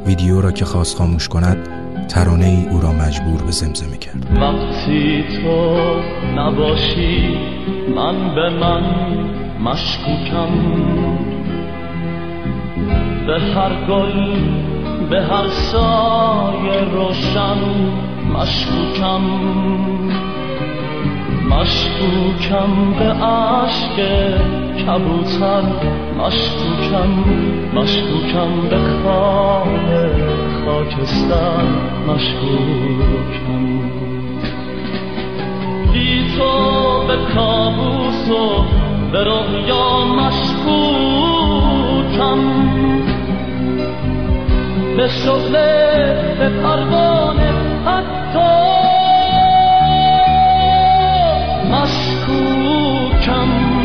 ویدیو 0.05 0.41
را 0.41 0.51
که 0.51 0.65
خواست 0.65 0.97
خاموش 0.97 1.27
کند 1.27 1.69
ترانه 2.07 2.45
ای 2.45 2.67
او 2.69 2.81
را 2.81 2.91
مجبور 2.91 3.41
به 3.41 3.51
زمزمه 3.51 3.97
کرد. 3.97 4.37
وقتی 4.41 5.23
تو 5.23 5.77
نباشی 6.35 7.37
من 7.95 8.35
به 8.35 8.49
من 8.49 8.83
مشکوکم. 9.59 10.49
به 13.27 13.39
هر 13.39 13.87
گل 13.89 14.39
به 15.09 15.21
هر 15.21 15.49
سایه 15.71 16.83
روشن 16.93 17.57
مشکوکم. 18.33 19.21
مشکوکم 21.49 22.93
به 22.99 23.09
عشق 23.25 23.97
کبوتر 24.85 25.63
مشکوکم 26.17 27.11
مشکوکم 27.73 28.51
به 28.69 28.77
خام 29.03 29.85
خاکستر 30.65 31.65
مشکوکم. 32.07 33.63
بی 35.93 36.09
تو 36.37 36.53
به 37.07 37.17
کابوس 37.35 38.29
و 38.29 38.33
به 39.11 39.23
رویا 39.23 40.05
مشکوکم. 40.05 41.57
به 44.97 45.07
شغله 45.07 45.75
به 46.39 46.49
پروانه 46.49 47.51
حتی 47.85 48.86
مشکوکم 51.71 53.49
با 53.59 53.76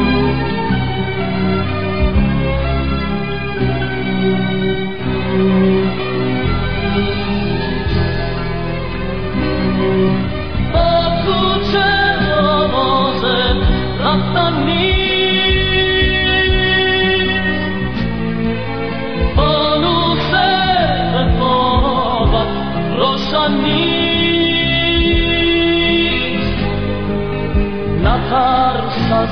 نترس 28.33 29.12
از 29.12 29.28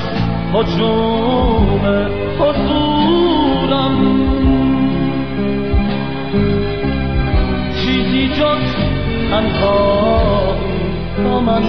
حجوم 0.53 1.85
حضورم 2.39 3.97
چیزی 7.75 8.27
جز 8.27 8.75
تنهایی 9.31 10.81
با 11.23 11.39
من 11.39 11.63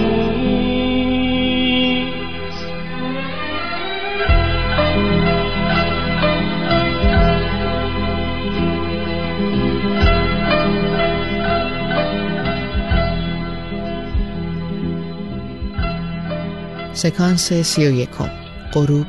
سکانس 17.03 17.53
سی 17.53 17.85
و 17.87 17.91
یکم 17.91 18.29
غروب 18.73 19.05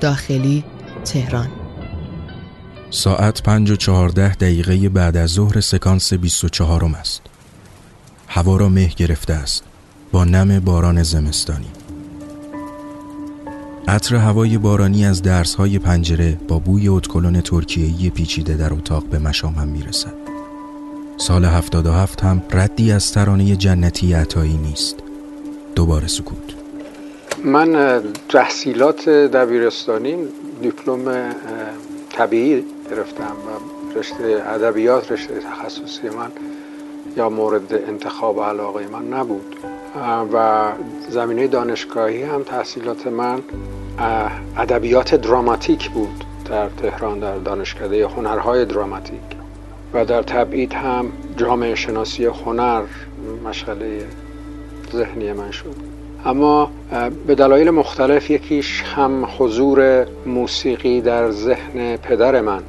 داخلی 0.00 0.64
تهران. 1.04 1.48
ساعت 2.90 3.42
پنج 3.42 3.70
و 3.70 3.76
چهارده 3.76 4.34
دقیقه 4.34 4.88
بعد 4.88 5.16
از 5.16 5.30
ظهر 5.30 5.60
سکانس 5.60 6.12
24 6.12 6.84
است. 6.84 7.22
هوا 8.28 8.56
را 8.56 8.68
مه 8.68 8.92
گرفته 8.96 9.34
است. 9.34 9.64
با 10.12 10.24
نم 10.24 10.60
باران 10.60 11.02
زمستانی. 11.02 11.70
عطر 13.88 14.16
هوای 14.16 14.58
بارانی 14.58 15.06
از 15.06 15.22
درسهای 15.22 15.78
پنجره 15.78 16.38
با 16.48 16.58
بوی 16.58 16.88
اتکلون 16.88 17.40
ترکیه‌ای 17.40 18.10
پیچیده 18.10 18.54
در 18.54 18.72
اتاق 18.74 19.04
به 19.04 19.18
مشامم 19.18 19.68
می‌رسد. 19.68 20.14
سال 21.16 21.44
77 21.44 22.24
هم 22.24 22.42
ردی 22.50 22.92
از 22.92 23.12
ترانه 23.12 23.56
جنتی 23.56 24.12
عطایی 24.12 24.56
نیست. 24.56 24.96
دوباره 25.74 26.06
سکوت. 26.06 26.59
من 27.44 28.00
تحصیلات 28.28 29.08
دبیرستانی 29.08 30.16
دیپلم 30.62 31.34
طبیعی 32.12 32.64
گرفتم 32.90 33.24
و 33.24 33.98
رشته 33.98 34.42
ادبیات 34.46 35.12
رشته 35.12 35.34
تخصصی 35.38 36.08
من 36.08 36.30
یا 37.16 37.28
مورد 37.28 37.74
انتخاب 37.74 38.36
و 38.36 38.42
علاقه 38.42 38.86
من 38.86 39.18
نبود. 39.18 39.56
و 40.32 40.68
زمینه 41.08 41.46
دانشگاهی 41.46 42.22
هم 42.22 42.42
تحصیلات 42.42 43.06
من 43.06 43.42
ادبیات 44.56 45.14
دراماتیک 45.14 45.90
بود 45.90 46.24
در 46.44 46.68
تهران 46.68 47.18
در 47.18 47.38
دانشکده 47.38 48.06
هنرهای 48.06 48.64
دراماتیک. 48.64 49.20
و 49.94 50.04
در 50.04 50.22
تبعید 50.22 50.72
هم 50.72 51.12
جامعه 51.36 51.74
شناسی 51.74 52.26
هنر 52.26 52.82
مشغله 53.44 54.06
ذهنی 54.92 55.32
من 55.32 55.50
شد. 55.50 55.89
اما 56.24 56.70
به 57.26 57.34
دلایل 57.34 57.70
مختلف 57.70 58.30
یکیش 58.30 58.82
هم 58.82 59.28
حضور 59.38 60.06
موسیقی 60.26 61.00
در 61.00 61.30
ذهن 61.30 61.96
پدر 61.96 62.40
من 62.40 62.62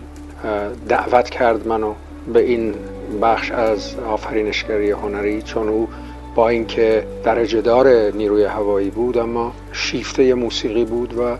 دعوت 0.89 1.29
کرد 1.29 1.67
منو 1.67 1.93
به 2.33 2.41
این 2.41 2.73
بخش 3.21 3.51
از 3.51 3.95
آفرینشگری 4.09 4.91
هنری 4.91 5.41
چون 5.41 5.69
او 5.69 5.87
با 6.35 6.49
اینکه 6.49 7.03
درجه 7.23 7.61
دار 7.61 8.11
نیروی 8.11 8.43
هوایی 8.43 8.89
بود 8.89 9.17
اما 9.17 9.53
شیفته 9.71 10.33
موسیقی 10.33 10.85
بود 10.85 11.13
و 11.17 11.37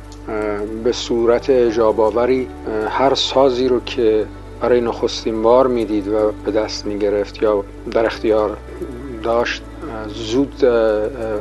به 0.84 0.92
صورت 0.92 1.50
اجاباوری 1.50 2.48
هر 2.90 3.16
سازی 3.16 3.68
رو 3.68 3.80
که 3.80 4.26
برای 4.62 4.82
نخستین 4.82 5.42
بار 5.42 5.68
می‌دید 5.68 6.08
و 6.08 6.32
به 6.46 6.52
دست 6.52 6.86
می‌گرفت 6.86 7.44
یا 7.44 7.64
در 7.92 8.06
اختیار 8.06 8.58
داشت 9.24 9.64
زود 10.08 10.64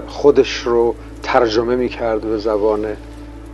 خودش 0.07 0.57
رو 0.57 0.95
ترجمه 1.23 1.77
می‌کرد 1.77 2.21
به 2.21 2.39
زبان 2.39 2.87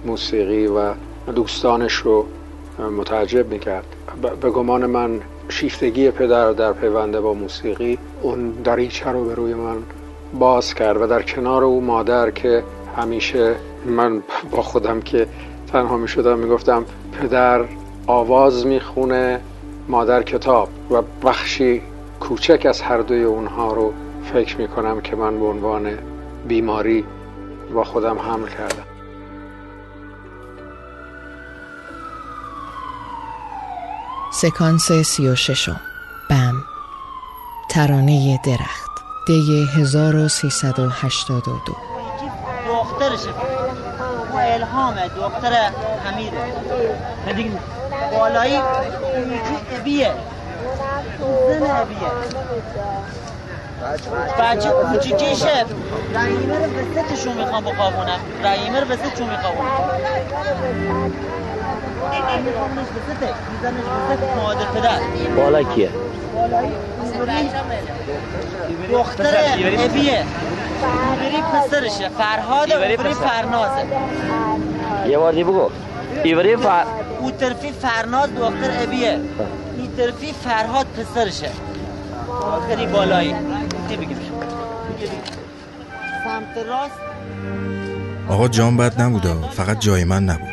موسیقی 0.04 0.66
و 0.66 0.92
دوستانش 1.32 1.94
رو 1.94 2.26
متعجب 2.98 3.52
می‌کرد. 3.52 3.86
به 4.40 4.50
گمان 4.50 4.86
من 4.86 5.20
شیفتگی 5.48 6.10
پدر 6.10 6.52
در 6.52 6.72
پیونده 6.72 7.20
با 7.20 7.34
موسیقی 7.34 7.98
اون 8.22 8.50
دریچه 8.50 9.10
رو 9.10 9.24
به 9.24 9.34
روی 9.34 9.54
من 9.54 9.76
باز 10.38 10.74
کرد 10.74 11.02
و 11.02 11.06
در 11.06 11.22
کنار 11.22 11.64
او 11.64 11.80
مادر 11.80 12.30
که 12.30 12.64
همیشه 12.96 13.54
من 13.86 14.22
با 14.50 14.62
خودم 14.62 15.00
که 15.00 15.26
تنها 15.72 15.96
می 15.96 16.08
شدم 16.08 16.38
می 16.38 16.48
گفتم 16.48 16.84
پدر 17.12 17.64
آواز 18.06 18.66
می‌خونه 18.66 19.40
مادر 19.88 20.22
کتاب 20.22 20.68
و 20.90 21.02
بخشی 21.24 21.82
کوچک 22.20 22.66
از 22.68 22.80
هر 22.80 22.98
دوی 22.98 23.22
اونها 23.22 23.72
رو 23.72 23.92
فکر 24.32 24.56
می 24.56 24.68
کنم 24.68 25.00
که 25.00 25.16
من 25.16 25.40
به 25.40 25.46
عنوان 25.46 25.98
بیماری 26.48 27.04
با 27.74 27.84
خودم 27.84 28.18
حمل 28.18 28.48
کردم. 28.48 28.84
سکانس 34.32 34.92
سی 34.92 35.28
و 35.28 35.34
ششم. 35.34 35.80
بم. 36.30 36.54
ترانه 37.70 38.40
درخت. 38.44 38.90
دی 39.26 39.68
1382 39.76 41.42
دخترشه 42.68 43.28
ما 44.32 44.40
الهامه. 44.40 45.08
دختر 45.08 45.70
حمیده 46.04 46.36
دیگه 47.36 47.50
بالایی. 48.18 48.52
یکی 48.52 48.60
ابیه. 49.80 50.14
زن 51.60 51.70
ابیه. 51.70 52.10
بچه 54.38 54.70
کوچیکیشه 54.70 55.64
رحیمه 56.14 56.58
رو 56.64 56.70
به 56.70 57.02
ستشون 57.02 57.36
می‌خوام 57.36 57.64
بخوابونم. 57.64 58.18
رحیمه 58.44 58.80
رو 58.80 58.86
به 58.86 58.96
ستشون 58.96 59.28
میخوابونم. 59.30 59.70
بالا 65.36 65.62
کیه؟ 65.62 65.90
دختر 68.92 69.34
ابیه. 69.78 70.24
ایوری 71.22 71.42
پسرشه. 71.52 72.08
فرهاد 72.08 72.70
و 72.70 72.74
ایوری 72.74 73.14
فرنازه. 73.14 73.84
یه 75.08 75.18
بار 75.18 75.32
بگو. 75.32 75.70
ایوری 76.22 76.56
فر... 76.56 76.84
او 77.20 77.30
طرفی 77.30 77.72
فرناز 77.72 78.34
دختر 78.34 78.82
ابیه. 78.82 79.20
این 79.78 79.96
طرفی 79.96 80.32
فرهاد 80.32 80.86
پسرشه. 80.86 81.50
آخری 82.42 82.86
بالایی. 82.86 83.34
سمت 86.24 86.66
راست 86.66 86.94
آقا 88.28 88.48
جان 88.48 88.76
بد 88.76 89.00
نبوده 89.00 89.50
فقط 89.50 89.80
جای 89.80 90.04
من 90.04 90.24
نبود. 90.24 90.48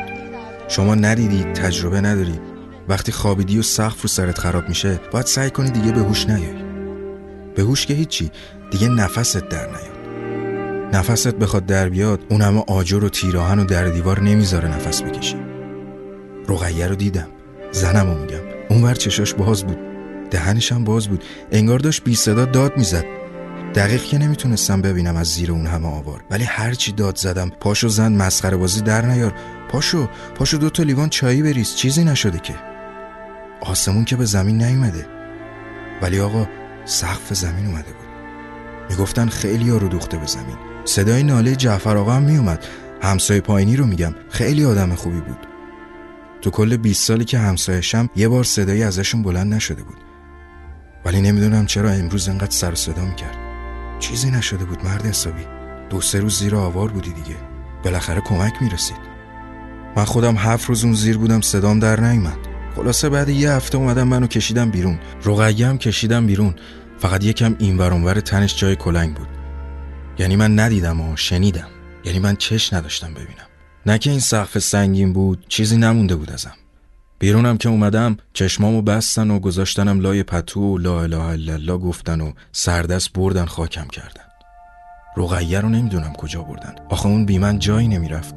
شما 0.68 0.96
ندیدید 0.96 1.54
تجربه 1.54 2.02
ندارید 2.02 2.42
وقتی 2.90 3.12
خوابیدی 3.12 3.60
و 3.60 3.62
سقف 3.62 4.02
رو 4.02 4.08
سرت 4.08 4.38
خراب 4.38 4.70
میشه 4.70 5.00
باید 5.12 5.26
سعی 5.26 5.50
کنی 5.50 5.70
دیگه 5.70 5.92
به 5.92 6.00
هوش 6.00 6.30
نیای. 6.30 6.64
به 7.56 7.62
هوش 7.62 7.86
که 7.86 7.94
هیچی 7.94 8.32
دیگه 8.72 8.90
نفست 8.90 9.38
در 9.38 9.68
نیاد. 9.68 9.94
نفست 10.94 11.36
بخواد 11.36 11.66
در 11.66 11.90
بیاد 11.90 12.24
اون 12.30 12.42
همه 12.42 12.64
آجر 12.68 13.04
و 13.04 13.10
تیراهن 13.10 13.60
و 13.60 13.66
در 13.66 13.86
دیوار 13.86 14.20
نمی‌ذاره 14.20 14.70
نفس 14.70 15.02
بکشی 15.04 15.38
رقیه 16.48 16.88
رو 16.88 16.96
دیدم. 16.96 17.28
زنم 17.72 18.10
رو 18.10 18.18
میگم. 18.18 18.38
اونور 18.70 18.94
چشاش 18.94 19.34
باز 19.34 19.64
بود. 19.64 19.93
دهنش 20.34 20.72
هم 20.72 20.84
باز 20.84 21.08
بود. 21.08 21.24
انگار 21.52 21.80
داشت 21.80 22.04
بی 22.04 22.16
صدا 22.16 22.46
داد 22.46 22.78
می‌زد. 22.78 23.06
دقیق 23.76 24.04
که 24.04 24.18
نمی‌تونستم 24.18 24.82
ببینم 24.82 25.16
از 25.16 25.28
زیر 25.28 25.52
اون 25.52 25.68
همه 25.68 25.88
آوار. 25.88 26.24
ولی 26.32 26.44
هرچی 26.44 26.92
داد 26.92 27.18
زدم 27.18 27.50
پاشو 27.50 27.88
زن 27.88 28.12
مسخره 28.12 28.58
بازی 28.58 28.82
در 28.82 29.06
نیار. 29.06 29.34
پاشو 29.70 30.10
پاشو 30.36 30.58
دو 30.58 30.70
تا 30.70 30.84
لیوان 30.84 31.10
چایی 31.10 31.42
بریز. 31.42 31.76
چیزی 31.76 32.04
نشده 32.04 32.40
که. 32.40 32.56
آسمون 33.62 34.06
که 34.06 34.16
به 34.16 34.26
زمین 34.26 34.64
نیومده. 34.64 35.06
ولی 36.02 36.20
آقا 36.20 36.48
سقف 36.86 37.34
زمین 37.34 37.66
اومده 37.66 37.92
بود. 37.92 38.08
می‌گفتن 38.90 39.28
خیلی 39.28 39.70
ها 39.70 39.78
رو 39.78 39.88
دوخته 39.88 40.18
به 40.18 40.26
زمین. 40.26 40.56
صدای 40.86 41.24
ناله 41.24 41.56
جعفر 41.56 41.98
آقا 41.98 42.12
هم 42.12 42.24
میومد 42.24 42.66
همسایه 43.02 43.42
پایینی 43.42 43.76
رو 43.76 43.86
میگم. 43.86 44.16
خیلی 44.30 44.66
آدم 44.66 44.96
خوبی 44.96 45.22
بود. 45.22 45.48
تو 46.42 46.50
کل 46.50 46.78
20 46.78 47.04
سالی 47.08 47.26
که 47.26 47.40
همسایشم 47.40 48.10
یه 48.16 48.28
بار 48.28 48.44
صدایی 48.44 48.84
ازشون 48.84 49.24
بلند 49.24 49.54
نشده 49.54 49.84
بود. 49.84 50.13
ولی 51.06 51.22
نمی‌دونم 51.22 51.66
چرا 51.66 51.92
امروز 51.92 52.30
انقدر 52.30 52.52
سر 52.52 52.76
صدا 52.76 53.06
می‌کرد 53.06 53.38
چیزی 54.00 54.32
نشده 54.32 54.66
بود 54.66 54.86
مرد 54.86 55.06
حسابی. 55.06 55.46
دو 55.90 56.02
سه 56.02 56.20
روز 56.20 56.40
زیر 56.40 56.56
آوار 56.56 56.90
بودی 56.90 57.14
دیگه. 57.14 57.36
بالاخره 57.84 58.22
کمک 58.22 58.54
می‌رسید. 58.62 58.98
من 59.96 60.06
خودم 60.06 60.36
هفت 60.36 60.66
روز 60.66 60.84
اون 60.84 60.94
زیر 60.94 61.18
بودم 61.18 61.42
صدام 61.42 61.80
در 61.80 62.00
نیومد. 62.00 62.38
خلاصه 62.76 63.10
بعد 63.10 63.30
یه 63.30 63.52
هفته 63.52 63.78
اومدم 63.78 64.08
منو 64.08 64.28
کشیدم 64.28 64.72
بیرون. 64.72 65.00
رقیه 65.26 65.78
کشیدم 65.78 66.28
بیرون. 66.28 66.56
فقط 67.00 67.24
یکم 67.24 67.56
این 67.60 67.78
ورانور 67.78 68.20
تنش 68.20 68.58
جای 68.58 68.76
کلنگ 68.76 69.16
بود. 69.16 69.28
یعنی 70.18 70.36
من 70.36 70.60
ندیدم 70.60 71.02
و 71.02 71.16
شنیدم. 71.16 71.68
یعنی 72.04 72.20
من 72.20 72.36
چش 72.36 72.74
نداشتم 72.74 73.14
ببینم. 73.14 73.48
نه 73.86 73.98
که 73.98 74.10
این 74.10 74.20
سقف 74.20 74.60
سنگین 74.60 75.14
بود 75.14 75.46
چیزی 75.50 75.78
نمونده 75.78 76.16
بود 76.16 76.32
ازم. 76.32 76.54
بیرونم 77.24 77.58
که 77.58 77.70
اومدم 77.70 78.18
چشمامو 78.34 78.82
بستن 78.82 79.32
و 79.32 79.40
گذاشتنم 79.40 80.00
لای 80.00 80.24
پتو 80.24 80.62
و 80.62 80.78
لا 80.78 81.02
اله 81.04 81.22
الا 81.22 81.54
الله 81.54 81.78
گفتن 81.78 82.22
و 82.22 82.32
سردست 82.52 83.14
بردن 83.14 83.46
خاکم 83.46 83.88
کردن. 83.88 84.24
رقیه 85.18 85.60
رو 85.60 85.70
نمی‌دونم 85.70 86.14
کجا 86.14 86.42
بردن. 86.42 86.76
آخه 86.90 87.06
اون 87.06 87.26
بی 87.26 87.38
من 87.38 87.60
جایی 87.60 87.88
نمی‌رفت. 87.88 88.36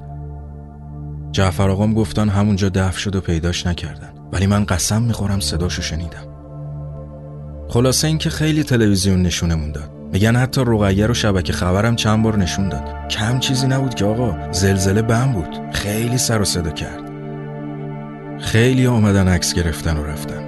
جعفر 1.32 1.70
آقام 1.70 1.95
گفتن 1.95 2.28
همونجا 2.28 2.68
دف 2.68 2.99
شد 2.99 3.16
و 3.16 3.20
پیداش 3.20 3.66
نکردن. 3.66 4.12
ولی 4.32 4.47
من 4.47 4.64
قسم 4.64 5.03
می‌خورم 5.03 5.41
صداشو 5.41 5.82
شنیدم. 5.82 6.26
خلاصه 7.68 8.09
اینکه 8.09 8.30
خیلی 8.30 8.62
تلویزیون 8.62 9.22
نشونمون 9.22 9.72
داد. 9.72 9.91
میگن 10.12 10.37
حتی 10.37 10.61
رقیه 10.66 11.07
رو 11.07 11.14
شبکه 11.14 11.53
خبرم 11.53 11.97
چند 11.97 12.22
بار 12.22 12.39
نشون 12.39 12.68
داد. 12.68 13.09
کم 13.09 13.39
چیزی 13.39 13.66
نبود 13.66 13.95
که 13.95 14.05
آقا. 14.05 14.53
زلزله 14.53 15.03
بم 15.03 15.32
بود. 15.32 15.72
خیلی 15.72 16.18
سر 16.18 16.41
و 16.41 16.45
صدا 16.45 16.70
کرد. 16.70 17.05
خیلی 18.41 18.87
آمدن 18.87 19.28
عکس 19.28 19.55
گرفتن 19.55 19.97
و 19.97 20.05
رفتن. 20.05 20.43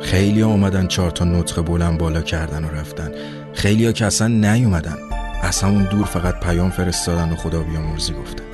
خیلی 0.00 0.42
آمدن 0.42 0.86
چهار 0.86 1.10
تا 1.10 1.24
نطق 1.24 1.62
بلند 1.62 1.98
بالا 1.98 2.22
کردن 2.22 2.64
و 2.64 2.70
رفتن. 2.70 3.10
خیلی 3.52 3.86
ها 3.86 3.92
که 3.92 4.06
اصلا 4.06 4.28
نیومدن. 4.28 4.96
از 5.42 5.62
همون 5.62 5.84
دور 5.84 6.04
فقط 6.04 6.40
پیام 6.40 6.70
فرستادن 6.70 7.32
و 7.32 7.36
خدا 7.36 7.62
بیامرزی 7.62 8.12
گفتن. 8.12 8.44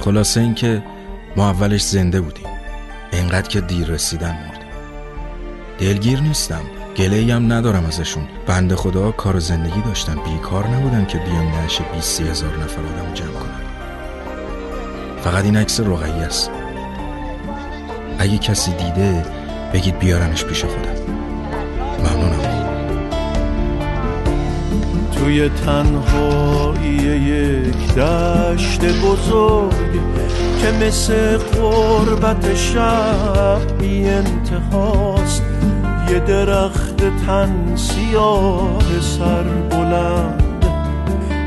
خلاصه 0.00 0.40
اینکه 0.40 0.82
ما 1.36 1.50
اولش 1.50 1.82
زنده 1.82 2.20
بودیم. 2.20 2.46
انقدر 3.12 3.48
که 3.48 3.60
دیر 3.60 3.86
رسیدن 3.86 4.32
مردیم. 4.32 4.70
دلگیر 5.78 6.20
نیستم. 6.20 6.62
گله 6.96 7.34
هم 7.34 7.52
ندارم 7.52 7.86
ازشون. 7.86 8.28
بنده 8.46 8.76
خدا 8.76 9.12
کار 9.12 9.36
و 9.36 9.40
زندگی 9.40 9.82
داشتن. 9.82 10.14
بیکار 10.14 10.66
نبودن 10.66 11.06
که 11.06 11.18
بیان 11.18 11.64
نشه 11.64 11.84
20 11.94 12.20
هزار 12.20 12.56
نفر 12.56 12.80
آدم 12.80 13.14
جمع 13.14 13.32
کنن. 13.32 13.60
فقط 15.24 15.44
این 15.44 15.56
عکس 15.56 15.80
رقیه 15.80 16.14
است. 16.14 16.50
اگه 18.20 18.38
کسی 18.38 18.72
دیده 18.72 19.22
بگید 19.72 19.98
بیارنش 19.98 20.44
پیش 20.44 20.64
خودم. 20.64 21.14
ممنونم. 21.98 22.68
توی 25.12 25.48
تنهایی 25.48 26.92
یک 26.92 27.94
دشت 27.94 28.80
بزرگ 28.84 30.00
که 30.62 30.86
مثل 30.86 31.36
قربت 31.36 32.54
شب 32.54 33.78
بی 33.78 34.08
انتهاست 34.08 35.42
یه 36.10 36.18
درخت 36.18 37.26
تن 37.26 37.76
سیاه 37.76 39.00
سر 39.00 39.42
بلند. 39.42 40.64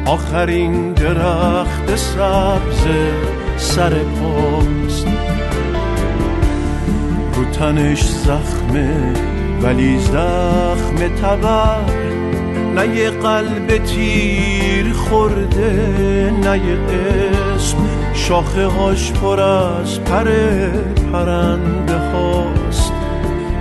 آخرین 0.05 0.93
درخت 0.93 1.95
سبز 1.95 2.87
سر 3.57 3.89
پاست. 3.89 5.32
رو 7.35 7.45
تنش 7.45 8.03
زخمه 8.03 9.13
ولی 9.61 9.99
زخم 9.99 11.07
تبر. 11.21 11.93
نه 12.75 12.87
یه 12.87 13.09
قلب 13.09 13.77
تیر 13.77 14.93
خورده 14.93 16.33
نه 16.43 16.57
یه 16.57 16.77
اسم. 17.55 17.77
شاخه 18.13 18.65
هاش 18.65 19.11
پر 19.11 19.39
از 19.39 19.99
پر 19.99 20.27
پرنده 21.11 21.97
هاست. 21.97 22.93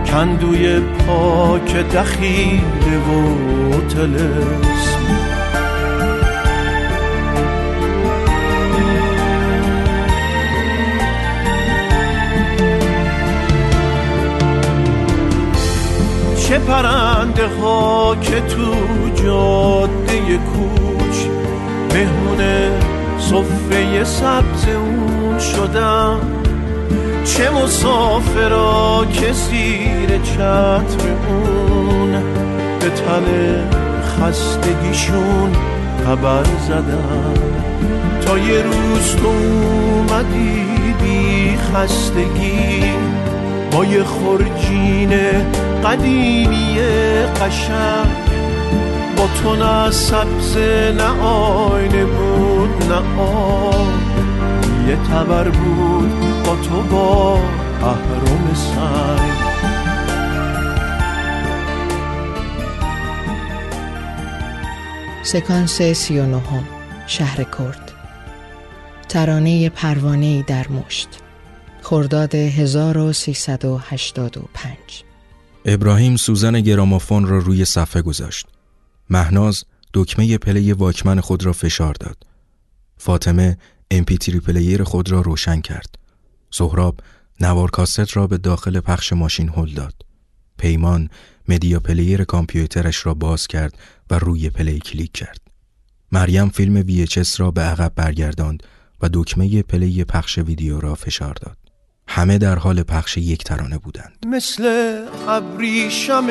کندوی 0.06 0.80
پاک 0.80 1.76
دخیله 1.76 2.98
و 3.08 3.80
تلسم 3.80 4.91
چه 16.52 16.58
پرنده 16.58 17.48
ها 17.48 18.16
که 18.22 18.40
تو 18.40 18.74
جاده 19.24 20.38
کوچ 20.38 21.16
مهمونه 21.94 22.70
صفه 23.18 24.04
سبز 24.04 24.68
اون 24.68 25.38
شدن 25.38 26.18
چه 27.24 27.50
مسافرا 27.50 29.06
که 29.12 29.32
زیر 29.32 30.18
چتر 30.22 31.08
اون 31.28 32.12
به 32.80 32.88
تن 32.88 33.24
خستگیشون 34.02 35.52
خبر 36.06 36.44
زدن 36.68 37.34
تا 38.26 38.38
یه 38.38 38.62
روز 38.62 39.16
تو 39.16 39.26
اومدی 39.28 40.66
بی 41.02 41.56
خستگی 41.56 42.84
با 43.72 43.84
یه 43.84 44.04
خرجین 44.04 45.12
قدیمی 45.84 46.78
قشنگ. 47.40 48.06
با 49.16 49.28
تو 49.42 49.56
نه 49.56 49.90
سبز 49.90 50.56
نه 50.96 51.22
آینه 51.22 52.04
بود 52.04 52.84
نه 52.84 53.20
آب. 53.20 53.88
یه 54.88 54.96
تبر 54.96 55.48
بود 55.48 56.10
با 56.46 56.56
تو 56.56 56.82
با 56.82 57.38
اهرم 57.82 58.54
سنگ. 58.54 59.32
سکانس 65.22 65.82
سی 65.82 66.18
و 66.18 66.26
نهم 66.26 66.64
شهر 67.06 67.42
کرد. 67.42 67.92
ترانه 69.08 69.68
پروانه 69.68 70.42
در 70.42 70.68
مشت. 70.68 71.08
خرداد 71.82 72.34
1385 72.34 75.11
ابراهیم 75.64 76.16
سوزن 76.16 76.60
گرامافون 76.60 77.26
را 77.26 77.38
روی 77.38 77.64
صفحه 77.64 78.02
گذاشت. 78.02 78.46
مهناز 79.10 79.64
دکمه 79.94 80.38
play 80.38 80.72
واکمن 80.72 81.20
خود 81.20 81.44
را 81.44 81.52
فشار 81.52 81.94
داد. 81.94 82.26
فاطمه 82.96 83.58
MP3 83.90 84.40
player 84.40 84.84
خود 84.84 85.10
را 85.10 85.20
روشن 85.20 85.60
کرد. 85.60 85.98
سهراب 86.50 87.00
نوار 87.40 87.70
کاست 87.70 88.16
را 88.16 88.26
به 88.26 88.38
داخل 88.38 88.80
پخش 88.80 89.12
ماشین 89.12 89.48
هل 89.48 89.74
داد. 89.74 89.94
پیمان 90.58 91.08
media 91.48 91.80
player 91.80 92.24
کامپیوترش 92.24 93.06
را 93.06 93.14
باز 93.14 93.46
کرد 93.46 93.78
و 94.10 94.18
روی 94.18 94.50
play 94.50 94.78
کلیک 94.78 95.12
کرد. 95.12 95.40
مریم 96.12 96.48
فیلم 96.48 96.82
VHS 96.82 97.36
را 97.36 97.50
به 97.50 97.60
عقب 97.60 97.92
برگرداند 97.96 98.62
و 99.00 99.08
دکمه 99.12 99.62
play 99.62 100.04
پخش 100.04 100.38
ویدیو 100.38 100.80
را 100.80 100.94
فشار 100.94 101.34
داد. 101.34 101.61
همه 102.08 102.38
در 102.38 102.58
حال 102.58 102.82
پخش 102.82 103.16
یک 103.16 103.44
ترانه 103.44 103.78
بودند. 103.78 104.26
مثل 104.26 104.94
ابریشم 105.28 106.26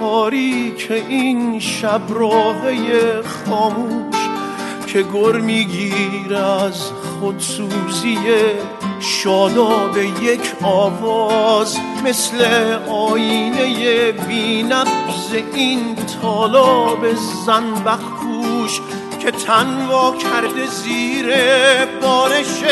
تاریک 0.00 0.90
این 0.90 1.60
شب 1.60 2.02
راهه 2.08 3.22
خاموش 3.22 4.16
که 4.86 5.02
گر 5.02 5.32
میگیر 5.32 6.34
از 6.34 6.82
خودسوزی 6.82 8.18
شاداب 9.00 9.96
یک 10.22 10.52
آواز. 10.62 11.76
مثل 12.04 12.44
آینه 12.88 14.12
بینبز 14.12 15.34
این 15.54 15.96
طالاب 16.22 17.14
زنبخ 17.46 18.22
که 19.22 19.30
تن 19.30 19.86
وا 19.86 20.14
کرده 20.16 20.66
زیر 20.66 21.34
بارش 22.02 22.62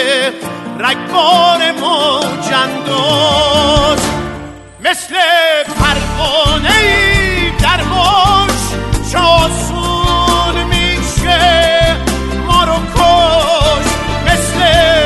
رگبار 0.78 1.72
موجنداز 1.72 3.18
مثل 4.80 5.14
پروانه 5.80 6.76
ای 6.78 7.50
در 7.50 7.82
باش 7.84 8.60
چاسون 9.12 10.64
میشه. 10.64 11.96
ما 12.46 12.64
رو 12.64 12.72
کش. 12.94 13.88
مثل 14.26 14.60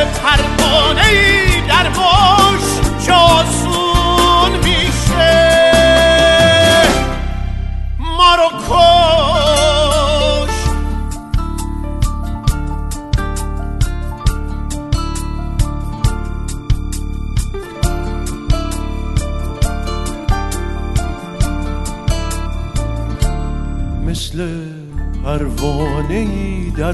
پروانه 0.05 1.07
ای 1.07 1.61
در 1.61 1.89
باش 1.89 2.65
چاسون 3.07 4.53
میشه. 4.65 5.73
ما 7.99 8.35
رو 8.35 8.49
کش. 8.69 8.94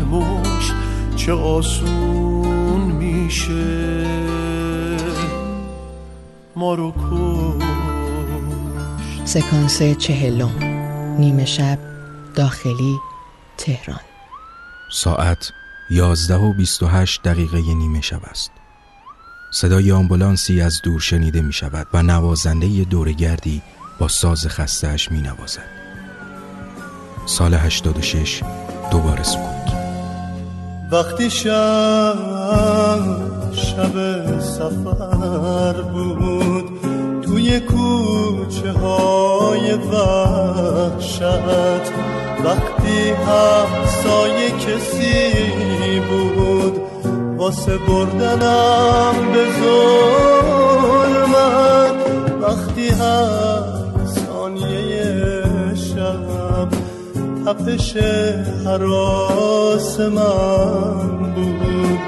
مشت 0.05 0.73
چه 1.17 1.33
آسون 1.33 2.81
میشه 2.81 4.07
ما 6.57 6.75
رو 6.75 6.93
کشت 6.93 7.67
سکانس 9.25 9.83
چهلم 9.83 10.59
نیمه 11.19 11.45
شب 11.45 11.79
داخلی 12.35 12.99
تهران 13.59 14.01
ساعت 14.93 15.53
11 15.91 16.37
و 16.37 16.53
28 16.53 17.23
دقیقه 17.23 17.61
نیمه 17.61 18.01
شب 18.01 18.21
است. 18.25 18.51
صدای 19.53 19.93
آمبولانسی 19.93 20.61
از 20.61 20.81
دور 20.85 21.01
شنیده 21.01 21.43
می 21.43 21.53
شود 21.53 21.87
و 21.95 22.03
نوازنده 22.03 22.85
دورگردی 22.85 23.63
با 23.99 24.09
ساز 24.09 24.47
خستهش 24.47 25.11
می 25.11 25.21
نوازد. 25.21 25.80
سال 27.27 27.55
86 27.55 28.43
دوباره 28.91 29.23
سکوت. 29.23 29.61
وقتی 30.93 31.31
شب 31.31 32.15
شب 33.53 34.41
سفر 34.41 35.83
بود 35.83 36.81
توی 37.23 37.61
کوچه 37.61 38.73
های 38.73 39.73
وحشت 39.73 41.23
وقتی 42.45 43.11
همسایه 43.11 44.51
کسی 44.51 46.01
بود 46.01 46.81
واسه 47.37 47.79
بردنم 47.79 49.15
به 49.33 49.45
ظلمت 50.41 51.31
وقتی 52.43 52.89
هر 52.89 53.80
تپش 57.51 57.97
حراس 58.67 60.01
من 60.01 61.33
بود. 61.35 61.99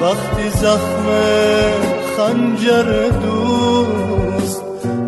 وقتی 0.00 0.48
زخم 0.50 1.06
خنجر 2.16 3.08
دوست 3.08 4.64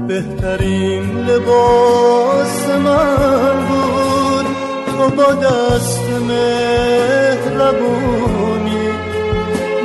بهترین 0.08 1.04
لباس 1.18 2.68
من 2.68 3.66
بود. 3.68 4.46
تو 4.86 5.10
با 5.16 5.34
دست 5.34 6.06
مهربونی 6.28 7.68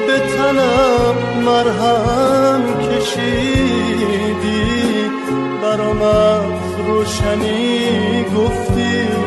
به 0.08 0.20
تنم 0.20 1.16
مرهم 1.45 2.62
کشیدی. 2.82 4.70
برام 5.62 6.02
از 6.02 6.60
روشنی 6.88 8.26
گفتی 8.38 9.19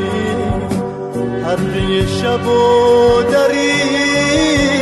حلقه 1.53 2.07
شب 2.07 2.47
و 2.47 3.23
دریدی 3.23 4.73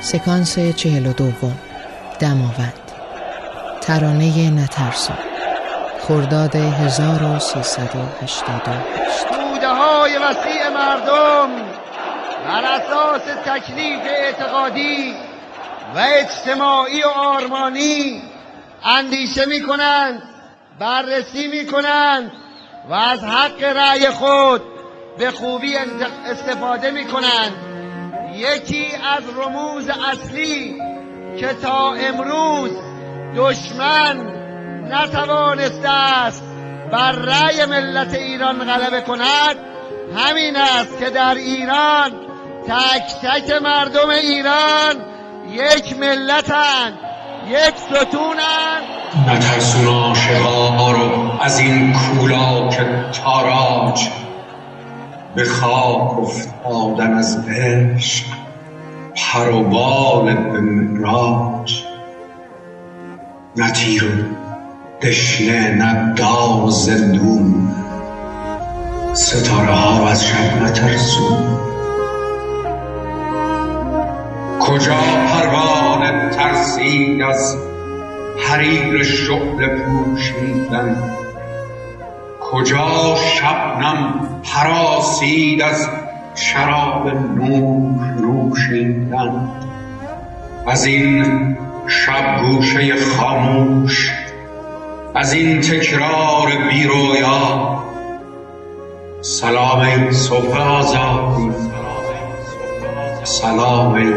سکانس 0.00 0.58
چهل 0.58 1.06
و 1.06 1.12
دوم. 1.12 1.58
دماوند. 2.20 2.72
ترانه 3.80 4.50
نترسان. 4.50 5.18
خرداد 6.00 6.56
1388 6.56 8.44
توده 9.28 9.68
های 9.68 10.16
وسیع 10.16 10.68
مردم 10.74 11.48
بر 12.48 12.64
اساس 12.64 13.22
تکلیف 13.44 14.00
اعتقادی 14.06 15.31
و 15.94 15.98
اجتماعی 15.98 17.02
و 17.02 17.08
آرمانی 17.08 18.22
اندیشه 18.84 19.46
می 19.46 19.62
کنند 19.62 20.22
بررسی 20.78 21.46
می 21.46 21.66
کنند 21.66 22.32
و 22.88 22.92
از 22.92 23.24
حق 23.24 23.62
رأی 23.62 24.10
خود 24.10 24.62
به 25.18 25.30
خوبی 25.30 25.76
استفاده 26.26 26.90
می 26.90 27.04
کنند 27.04 27.52
یکی 28.34 28.86
از 29.16 29.22
رموز 29.36 29.88
اصلی 29.88 30.82
که 31.40 31.54
تا 31.62 31.92
امروز 31.92 32.70
دشمن 33.36 34.16
نتوانسته 34.88 35.90
است 35.90 36.42
بر 36.92 37.12
رأی 37.12 37.64
ملت 37.64 38.14
ایران 38.14 38.64
غلبه 38.64 39.00
کند 39.00 39.56
همین 40.16 40.56
است 40.56 40.98
که 40.98 41.10
در 41.10 41.34
ایران 41.34 42.10
تک 42.68 43.20
تک 43.22 43.62
مردم 43.62 44.08
ایران 44.08 45.11
یک 45.52 45.98
ملتن 45.98 46.92
یک 47.48 47.74
ستونن. 47.76 48.80
نترسون 49.28 49.86
عاشقا 49.86 50.92
رو 50.92 51.40
از 51.40 51.58
این 51.58 51.92
کولا 51.92 52.68
که 52.68 52.86
تاراج 53.24 54.08
به 55.34 55.44
خاک 55.44 56.18
افتادن 56.18 57.14
از 57.14 57.48
عشق 57.48 58.26
پر 59.16 59.50
و 59.50 59.62
بال 59.62 60.34
به 60.34 60.60
مراج 60.60 61.82
نه 63.56 63.70
تیر 63.70 64.26
دشنه 65.02 65.70
نه 65.70 66.14
دار 66.14 66.64
و 66.66 66.70
زندون 66.70 67.68
ستاره 69.12 69.72
ها 69.72 69.98
رو 69.98 70.04
از 70.04 70.26
شب 70.26 70.62
نترسون. 70.62 71.71
کجا 74.62 74.94
پروانه 75.26 76.30
ترسید 76.30 77.22
از 77.22 77.56
حریر 78.48 79.02
شغل 79.02 79.68
پوشیدن؟ 79.68 81.02
کجا 82.40 83.16
شبنم 83.16 84.28
حراسید 84.44 85.62
از 85.62 85.88
شراب 86.34 87.08
نوش 87.08 88.06
نوشیدن؟ 88.20 89.48
از 90.66 90.84
این 90.84 91.56
شب 91.86 92.40
گوشه 92.42 92.96
خاموش 92.96 94.12
از 95.14 95.32
این 95.32 95.60
تکرار 95.60 96.52
بیرویا. 96.70 97.82
سلام 99.20 99.80
ای 99.80 100.12
صبح 100.12 100.60
آزادی 100.60 101.50
سلام 103.24 103.94
ای 103.94 104.12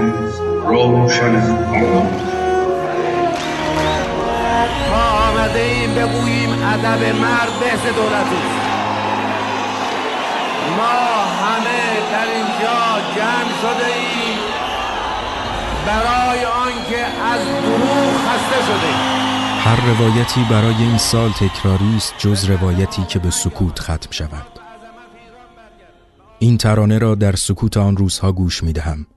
روشن 0.68 1.36
ما 4.92 5.04
آمده 5.30 5.60
ایم 5.60 5.96
بگوییم 5.96 6.50
ادب 6.64 7.16
مرد 7.22 7.60
بهز 7.60 7.96
دولتی 7.96 8.44
ما 10.78 11.26
همه 11.42 11.82
در 12.12 12.28
اینجا 12.36 12.78
جمع 13.16 13.52
شده 13.62 13.86
ایم 13.86 14.38
برای 15.86 16.46
آنکه 16.46 17.06
از 17.06 17.40
دروغ 17.46 18.14
خسته 18.18 18.66
شده 18.66 18.88
ایم 18.88 19.16
هر 19.60 19.80
روایتی 19.86 20.46
برای 20.50 20.76
این 20.76 20.98
سال 20.98 21.32
تکراری 21.32 21.96
است 21.98 22.14
جز 22.18 22.46
روایتی 22.46 23.04
که 23.04 23.20
به 23.20 23.30
سکوت 23.30 23.80
ختم 23.80 24.12
شود. 24.12 24.48
این 26.40 26.58
ترانه 26.58 26.98
را 26.98 27.16
در 27.16 27.36
سکوت 27.36 27.78
آن 27.78 27.98
روزها 27.98 28.32
گوش 28.32 28.64
می 28.64 28.74
دهم 28.74 29.08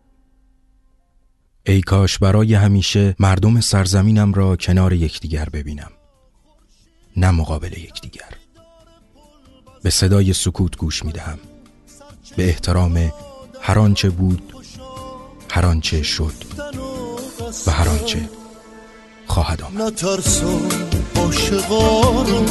ای 1.69 1.81
کاش 1.81 2.19
برای 2.19 2.55
همیشه 2.55 3.17
مردم 3.19 3.61
سرزمینم 3.61 4.33
را 4.33 4.57
کنار 4.57 4.93
یکدیگر 4.93 5.49
ببینم 5.53 5.91
نه 7.17 7.31
مقابل 7.31 7.73
یکدیگر. 7.73 8.29
به 9.83 9.91
صدای 9.91 10.33
سکوت 10.33 10.77
گوش 10.77 11.05
می 11.05 11.13
دهم 11.13 11.39
به 12.37 12.45
احترام 12.45 13.13
هر 13.61 13.79
آنچه 13.79 14.11
بود 14.11 14.53
هر 15.51 15.67
آنچه 15.67 16.03
شد 16.03 16.35
و 17.67 17.71
هر 17.71 17.89
آنچه 17.89 18.29
خواهد 19.27 19.63
آمد. 19.63 19.83
نترسم 19.83 20.69
عاشقا 21.17 22.23
رو 22.23 22.45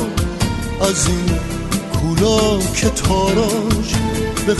از 0.81 1.07
این 1.07 1.39
کولا 1.93 2.59
که 2.59 2.89
تاراج 2.89 3.93
به 4.47 4.55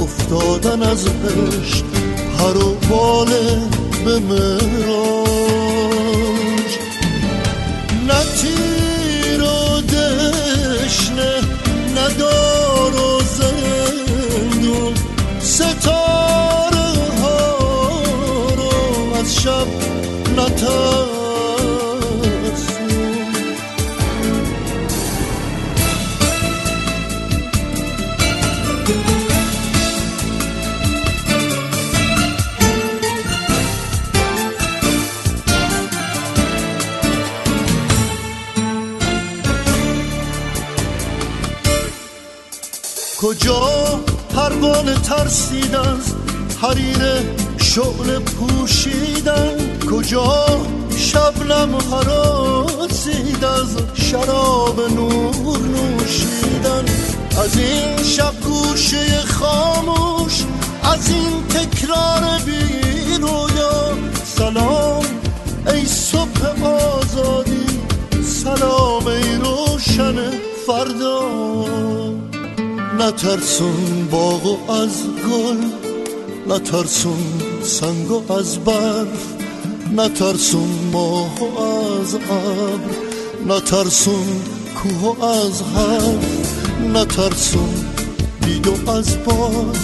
افتادن 0.00 0.82
از 0.82 1.06
عشق. 1.06 1.95
و 2.44 2.74
باله 2.90 3.60
به 4.04 4.18
مراج. 4.18 5.26
نه 8.06 8.24
تیر 8.36 9.42
و 9.42 9.80
دشنه 9.80 11.40
نه 11.94 12.08
دار 12.18 12.94
و 12.94 13.20
زندون. 13.20 14.94
ستاره 15.40 16.88
ها 17.22 17.58
رو 18.56 19.14
از 19.20 19.34
شب 19.42 19.66
نترسون 20.36 21.15
پروانه 44.76 44.94
ترسید 44.94 45.74
از 45.74 46.14
حریر 46.62 47.02
شعل 47.58 48.18
پوشیدن. 48.18 49.78
کجا 49.90 50.46
شبنم 50.96 51.76
حراسید 51.76 53.44
از 53.44 53.76
شراب 53.94 54.80
نور 54.80 55.58
نوشیدن. 55.58 56.84
از 57.44 57.58
این 57.58 58.02
شب 58.02 58.32
گوشه 58.44 59.20
خاموش 59.20 60.44
از 60.82 61.10
این 61.10 61.46
تکرار 61.48 62.40
بی 62.46 63.18
رویا 63.20 63.92
سلام 64.24 65.04
ای 65.66 65.86
صبح 65.86 66.64
آزادی 66.64 67.66
سلام 68.22 69.06
ای 69.06 69.36
روشن 69.36 70.30
فردا. 70.66 71.55
نترسون 72.98 74.08
باغ 74.10 74.46
و 74.46 74.72
از 74.72 74.90
گل 75.30 75.56
نترسون 76.54 77.42
سنگ 77.62 78.10
و 78.10 78.32
از 78.32 78.58
برف 78.58 79.34
نترسون 79.96 80.68
ماه 80.92 81.38
و 81.40 81.60
از 81.60 82.14
ابر 82.14 82.94
نترسون 83.46 84.26
کوه 84.74 85.24
از 85.24 85.62
حرف 85.62 86.54
نترسون 86.94 87.74
بید 88.44 88.66
و 88.66 88.90
از 88.90 89.24
باد 89.24 89.76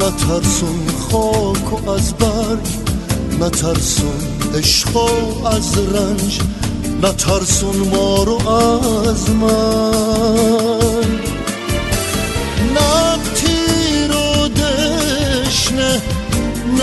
نترسون 0.00 0.86
خاک 1.10 1.88
از 1.88 2.14
برگ 2.14 2.66
نترسون 3.40 4.20
عشق 4.54 4.96
از 5.46 5.78
رنج 5.78 6.40
نترسون 7.02 7.76
ما 7.76 8.24
رو 8.24 8.48
از 8.48 9.30
من 9.30 10.73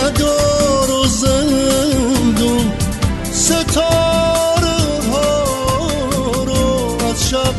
ندار 0.01 0.91
و 0.91 1.05
زندون 1.05 2.71
ستاره 3.23 4.79
ها 5.11 6.43
رو 6.43 7.05
از 7.05 7.29
شب 7.29 7.55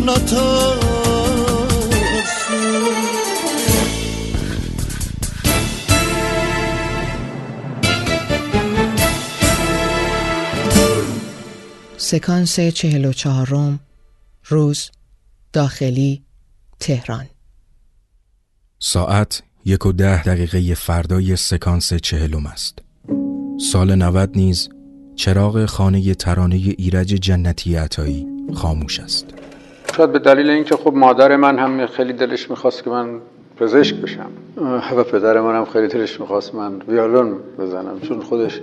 نترسون. 0.00 0.84
سکانس 11.96 12.60
چهل 12.60 13.04
و 13.04 13.12
چهارم 13.12 13.80
روز 14.44 14.90
داخلی 15.52 16.22
تهران. 16.80 17.26
ساعت 18.78 19.42
یک 19.66 19.86
و 19.86 19.92
ده 19.92 20.22
دقیقه 20.22 20.74
فردای 20.74 21.36
سکانس 21.36 21.94
چهلم 21.94 22.46
است. 22.46 22.78
سال 23.72 23.94
90 23.94 24.30
نیز 24.36 24.68
چراغ 25.16 25.64
خانه 25.64 26.14
ترانه 26.14 26.56
ایرج 26.56 27.06
جنتی 27.06 27.76
عطایی 27.76 28.26
خاموش 28.54 29.00
است. 29.00 29.26
شاید 29.96 30.12
به 30.12 30.18
دلیل 30.18 30.50
اینکه 30.50 30.76
خب 30.76 30.94
مادر 30.94 31.36
من 31.36 31.58
هم 31.58 31.86
خیلی 31.86 32.12
دلش 32.12 32.50
می‌خواست 32.50 32.84
که 32.84 32.90
من 32.90 33.20
پزشک 33.56 33.96
بشم. 33.96 34.30
و 34.96 35.04
پدر 35.04 35.40
من 35.40 35.56
هم 35.56 35.64
خیلی 35.64 35.88
دلش 35.88 36.20
می‌خواست 36.20 36.54
من 36.54 36.82
ویولون 36.88 37.34
بزنم 37.58 38.00
چون 38.00 38.20
خودش 38.20 38.60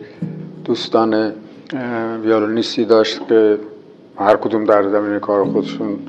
دوستان 0.66 1.34
ویولونیستی 2.24 2.86
داشت 2.86 3.20
که 3.30 3.58
هر 4.18 4.38
کدوم 4.38 4.64
در 4.64 4.90
زمین 4.90 5.20
کار 5.20 5.46
خودشون 5.46 6.00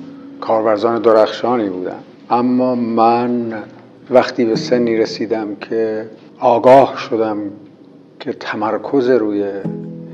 کارورزان 0.40 1.03
درخشانی 1.03 1.68
بودن. 1.68 1.99
اما 2.30 2.74
من 2.74 3.55
وقتی 4.12 4.44
به 4.44 4.56
سنی 4.56 4.96
رسیدم 4.96 5.54
که 5.54 6.06
آگاه 6.38 6.96
شدم 6.98 7.38
که 8.20 8.32
تمرکز 8.32 9.10
روی 9.10 9.44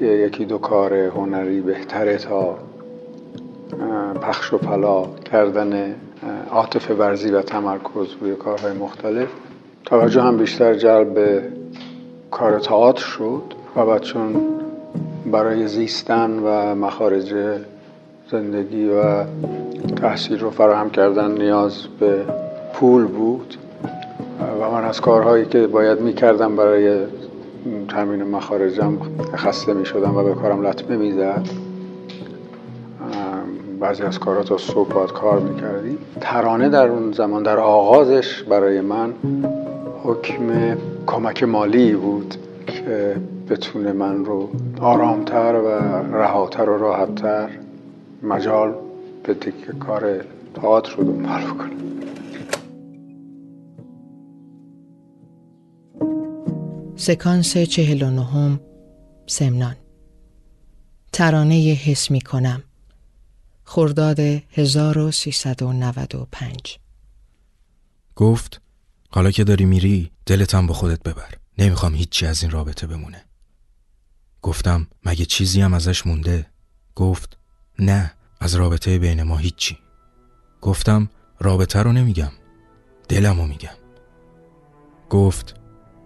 یکی 0.01 0.45
دو 0.45 0.59
کار 0.59 0.95
هنری 0.95 1.61
بهتره 1.61 2.17
تا 2.17 2.59
پخش 4.23 4.53
و 4.53 4.59
پلا 4.59 5.07
کردن 5.33 5.95
عاطفه 6.51 6.95
ورزی 6.95 7.31
و 7.31 7.43
تمرکز 7.43 8.07
روی 8.21 8.35
کارهای 8.35 8.73
مختلف. 8.73 9.29
توجه 9.85 10.23
هم 10.23 10.37
بیشتر 10.37 10.75
جلب 10.75 11.43
کار 12.31 12.59
تئاتر 12.59 13.03
شد 13.03 13.43
و 13.77 13.87
بعد 13.87 14.03
چون 14.03 14.37
برای 15.33 15.69
زیستن 15.69 16.39
و 16.39 16.75
مخارج 16.75 17.35
زندگی 18.31 18.89
و 18.89 19.25
تحصیل 20.03 20.41
رو 20.41 20.51
فراهم 20.51 20.91
کردن 20.91 21.31
نیاز 21.31 21.87
به 22.01 22.25
پول 22.73 23.05
بود 23.05 23.57
و 24.61 24.71
من 24.71 24.85
از 24.85 25.01
کارهایی 25.01 25.45
که 25.45 25.67
باید 25.67 26.01
می‌کردم 26.01 26.57
برای 26.57 26.99
تامین 27.89 28.23
مخارجم 28.23 28.99
خسته 29.37 29.75
می 29.75 29.87
شدم 29.87 30.17
و 30.17 30.23
به 30.23 30.35
کارم 30.35 30.67
لطمه 30.67 30.97
می‌زد. 30.97 31.49
بعضی 33.81 34.03
از 34.03 34.19
کارها 34.19 34.43
تا 34.43 34.57
صبح 34.57 34.93
باید 34.93 35.13
کار 35.13 35.41
می‌کردی. 35.41 35.99
ترانه 36.21 36.69
در 36.69 36.89
اون 36.89 37.13
زمان 37.13 37.43
در 37.43 37.59
آغازش 37.59 38.43
برای 38.43 38.81
من 38.81 39.13
حکم 40.05 40.77
کمک 41.07 41.43
مالی 41.43 41.93
بود 41.93 42.35
که 42.67 43.17
بتونه 43.51 43.93
من 43.93 44.25
رو 44.25 44.49
آرامتر 44.81 45.55
و 45.55 45.69
رهاتر 46.17 46.71
و 46.71 46.79
راحتتر 46.79 47.49
مجال 48.23 48.75
به 49.23 49.35
که 49.35 49.51
کار 49.87 50.11
تئاتر 50.55 50.97
رو 50.97 51.05
دنبال 51.05 51.43
کنم 51.43 51.71
سکانس 57.01 57.59
چهل 57.59 58.03
و 58.03 58.11
نهم 58.11 58.61
سمنان. 59.27 59.77
ترانه 61.13 61.55
حس 61.55 62.11
می 62.11 62.21
کنم. 62.21 62.63
خرداد 63.65 64.21
1395 64.21 66.79
گفت 68.17 68.61
حالا 69.11 69.31
که 69.31 69.45
داری 69.45 69.65
میری 69.65 70.11
دلتم 70.27 70.67
با 70.67 70.75
خودت 70.75 71.03
ببر. 71.03 71.35
نمی‌خوام 71.59 71.95
هیچی 71.95 72.27
از 72.27 72.43
این 72.43 72.51
رابطه 72.51 72.87
بمونه. 72.87 73.25
گفتم 74.43 74.87
مگه 75.05 75.25
چیزی 75.25 75.61
هم 75.61 75.75
ازش 75.75 76.07
مونده؟ 76.07 76.47
گفت 76.95 77.39
نه 77.79 78.13
از 78.41 78.55
رابطه 78.55 78.99
بین 78.99 79.23
ما 79.23 79.37
هیچی. 79.37 79.79
گفتم 80.61 81.11
رابطه 81.39 81.83
رو 81.83 81.93
نمیگم. 81.93 82.33
دلمو 83.09 83.47
میگم. 83.47 83.77
گفت 85.11 85.58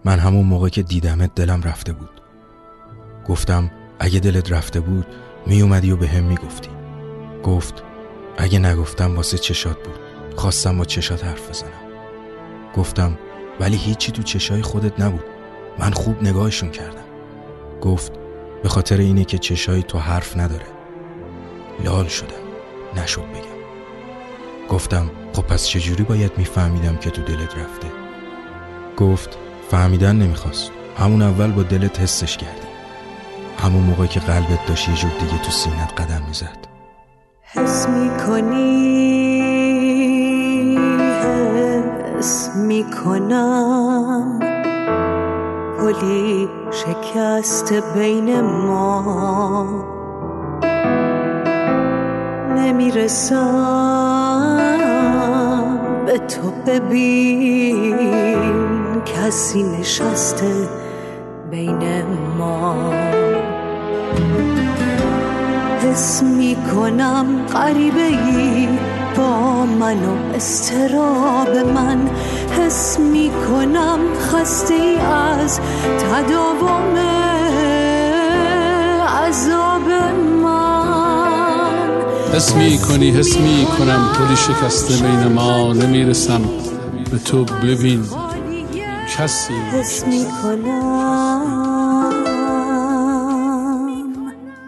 من 0.05 0.19
همون 0.19 0.45
موقع 0.45 0.69
که 0.69 0.83
دیدمت 0.83 1.35
دلم 1.35 1.61
رفته 1.61 1.93
بود. 1.93 2.21
گفتم 3.27 3.71
اگه 3.99 4.19
دلت 4.19 4.51
رفته 4.51 4.79
بود 4.79 5.05
میومدی 5.45 5.91
و 5.91 5.97
به 5.97 6.07
هم 6.07 6.23
می‌گفتی. 6.23 6.69
گفت 7.43 7.83
اگه 8.37 8.59
نگفتم 8.59 9.15
واسه 9.15 9.37
چشات 9.37 9.83
بود. 9.83 9.99
خواستم 10.35 10.77
با 10.77 10.85
چشات 10.85 11.25
حرف 11.25 11.49
بزنم. 11.49 11.69
گفتم 12.75 13.17
ولی 13.59 13.77
هیچی 13.77 14.11
تو 14.11 14.23
چشای 14.23 14.61
خودت 14.61 14.99
نبود. 14.99 15.25
من 15.79 15.91
خوب 15.91 16.23
نگاهشون 16.23 16.71
کردم. 16.71 17.03
گفت 17.81 18.11
به 18.63 18.69
خاطر 18.69 18.97
اینه 18.97 19.25
که 19.25 19.37
چشای 19.37 19.83
تو 19.83 19.97
حرف 19.97 20.37
نداره. 20.37 20.65
لال 21.83 22.07
شدم 22.07 22.43
نشد 22.95 23.21
بگم. 23.21 23.63
گفتم 24.69 25.11
خب 25.33 25.41
پس 25.41 25.67
چجوری 25.67 26.03
باید 26.03 26.31
میفهمیدم 26.37 26.97
که 26.97 27.09
تو 27.09 27.21
دلت 27.21 27.57
رفته؟ 27.57 27.87
گفت 28.97 29.37
فهمیدن 29.71 30.15
نمی‌خواست. 30.15 30.71
همون 30.97 31.21
اول 31.21 31.51
با 31.51 31.63
دلت 31.63 31.99
حسش 31.99 32.37
کردی. 32.37 32.67
همون 33.57 33.83
موقع 33.83 34.05
که 34.05 34.19
قلبت 34.19 34.65
داشت 34.67 34.89
یه 34.89 34.95
جور 34.95 35.11
دیگه 35.19 35.37
تو 35.43 35.51
سینت 35.51 36.01
قدم 36.01 36.21
می‌زد. 36.27 36.67
حس 37.41 37.87
می‌کنی؟ 37.89 38.83
حس 42.17 42.49
می‌کنم. 42.55 44.39
پلی 45.79 46.49
شکست 46.71 47.73
بین 47.73 48.41
ما 48.41 49.85
نمی‌رسم. 52.57 53.63
به 56.05 56.17
تو 56.17 56.51
ببین. 56.67 58.62
کسی 59.05 59.63
نشسته 59.63 60.69
بین 61.51 62.03
ما. 62.37 62.75
حس 65.83 66.23
می‌کنم 66.23 67.25
قریبه 67.53 68.01
ای 68.01 68.67
با 69.17 69.65
من 69.65 70.05
و 70.05 70.35
استراب 70.35 71.57
من. 71.75 72.09
حس 72.57 72.99
می‌کنم 72.99 73.99
خسته 74.19 74.73
ای 74.73 74.97
از 74.97 75.59
تداوم 75.99 76.97
عذاب 79.07 79.87
من. 80.43 81.89
حس 82.33 82.55
می 82.55 82.77
کنی 82.77 83.11
حس 83.11 83.37
می 83.37 83.67
کنم 83.77 84.09
پلی 84.17 84.35
شکسته 84.35 84.93
بین 84.93 85.33
ما. 85.33 85.73
نمی‌رسم. 85.73 86.41
به 87.11 87.17
تو 87.19 87.45
ببین. 87.45 88.05
کسی 89.17 89.53
حس 89.53 90.07
می 90.07 90.25
کنم 90.43 91.43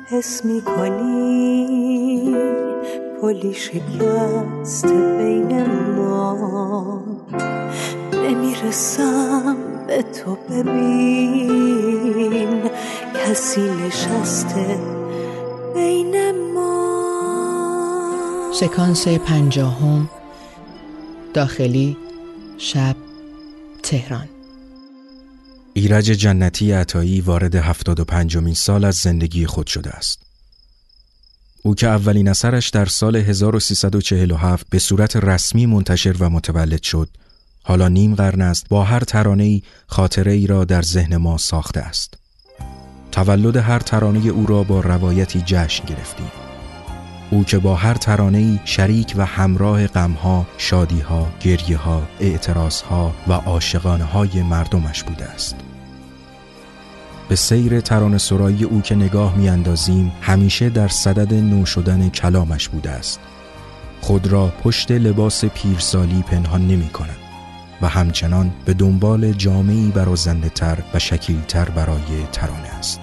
حس 0.09 0.45
می 0.45 0.61
کنی 0.61 2.35
پلی 3.21 3.53
شکست 3.53 4.87
بین 4.87 5.65
ما. 5.95 7.03
نمی‌رسم 8.13 9.57
به 9.87 10.03
تو 10.03 10.37
ببین 10.49 11.89
کسی 13.13 13.61
نشسته 13.61 14.79
بین 15.73 16.31
ما. 16.53 18.51
سکانس 18.53 19.07
پنجاهم 19.07 20.09
داخلی 21.33 21.97
شب 22.57 22.95
تهران. 23.83 24.34
ایرج 25.77 26.05
جنتی 26.05 26.71
عطایی 26.71 27.21
وارد 27.21 27.55
هفتاد 27.55 27.99
و 27.99 28.05
پنجمین 28.05 28.53
سال 28.53 28.85
از 28.85 28.95
زندگی 28.95 29.45
خود 29.45 29.67
شده 29.67 29.89
است. 29.89 30.19
او 31.63 31.75
که 31.75 31.87
اولین 31.87 32.27
اثرش 32.27 32.69
در 32.69 32.85
سال 32.85 33.15
1347 33.15 34.67
به 34.69 34.79
صورت 34.79 35.15
رسمی 35.15 35.65
منتشر 35.65 36.15
و 36.19 36.29
متولد 36.29 36.83
شد، 36.83 37.09
حالا 37.63 37.87
نیم 37.87 38.15
قرن 38.15 38.41
است 38.41 38.69
با 38.69 38.83
هر 38.83 38.99
ترانه‌ای 38.99 39.61
خاطره 39.87 40.31
ای 40.31 40.47
را 40.47 40.65
در 40.65 40.81
ذهن 40.81 41.17
ما 41.17 41.37
ساخته 41.37 41.79
است. 41.79 42.13
تولد 43.11 43.57
هر 43.57 43.79
ترانه 43.79 44.27
او 44.27 44.45
را 44.45 44.63
با 44.63 44.79
روایتی 44.79 45.43
جشن 45.45 45.85
گرفتیم. 45.85 46.31
او 47.31 47.43
که 47.43 47.57
با 47.57 47.75
هر 47.75 47.93
ترانه‌ای 47.93 48.59
شریک 48.65 49.13
و 49.17 49.25
همراه 49.25 49.87
غمها، 49.87 50.47
شادیها، 50.57 51.33
گریهها، 51.39 52.07
اعتراضها 52.19 53.15
و 53.27 53.33
عاشقانه 53.33 54.03
های 54.03 54.41
مردمش 54.41 55.03
بوده 55.03 55.25
است. 55.25 55.55
به 57.29 57.35
سیر 57.35 57.81
ترانه 57.81 58.17
سرایی 58.17 58.63
او 58.63 58.81
که 58.81 58.95
نگاه 58.95 59.35
میاندازیم 59.37 60.11
همیشه 60.21 60.69
در 60.69 60.87
صدد 60.87 61.33
نو 61.33 61.65
شدن 61.65 62.09
کلامش 62.09 62.69
بوده 62.69 62.89
است. 62.89 63.19
خود 64.01 64.27
را 64.27 64.47
پشت 64.63 64.91
لباس 64.91 65.45
پیرسالی 65.45 66.23
پنهان 66.27 66.67
نمی 66.67 66.89
کند 66.89 67.17
و 67.81 67.87
همچنان 67.87 68.51
به 68.65 68.73
دنبال 68.73 69.31
جامعی 69.31 69.91
برازنده 69.95 70.49
تر 70.49 70.77
و 70.93 70.99
شکیل 70.99 71.41
تر 71.41 71.69
برای 71.69 72.23
ترانه 72.31 72.67
است. 72.79 72.99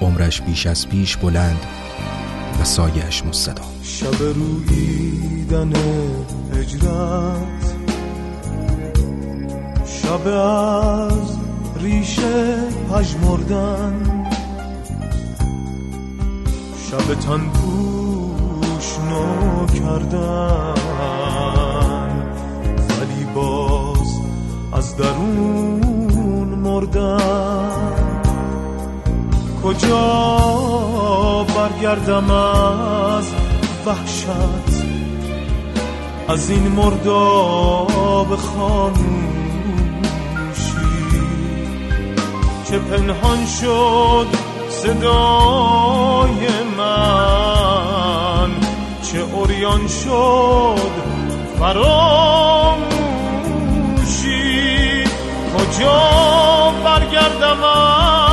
عمرش 0.00 0.40
بیش 0.40 0.66
از 0.66 0.88
پیش 0.88 1.16
بلند 1.16 1.66
و 2.60 2.64
سایش 2.64 3.24
مستدا 3.24 3.62
شب 3.82 4.22
رویدن 4.22 5.72
هجرت 6.52 7.74
شب 9.86 10.28
ریشه 11.80 12.56
پژمردن 12.92 14.26
شب 16.90 17.14
تن 17.14 17.40
پوش 17.40 18.98
نو 18.98 19.66
کردن 19.66 20.74
ولی 22.88 23.24
باز 23.34 24.20
از 24.72 24.96
درون 24.96 26.48
مردن. 26.62 27.78
کجا 29.64 31.46
برگردم 31.56 32.30
از 32.30 33.24
وحشت؟ 33.86 34.84
از 36.28 36.50
این 36.50 36.68
مرداب 36.68 38.36
خاموشی 38.36 39.37
که 42.70 42.78
پنهان 42.78 43.46
شد 43.46 44.26
صدای 44.68 46.48
من. 46.78 48.50
چه 49.02 49.18
اوریان 49.18 49.88
شد 49.88 50.90
فراموشی. 51.58 52.24
کجا 55.56 56.72
برگردم 56.84 57.62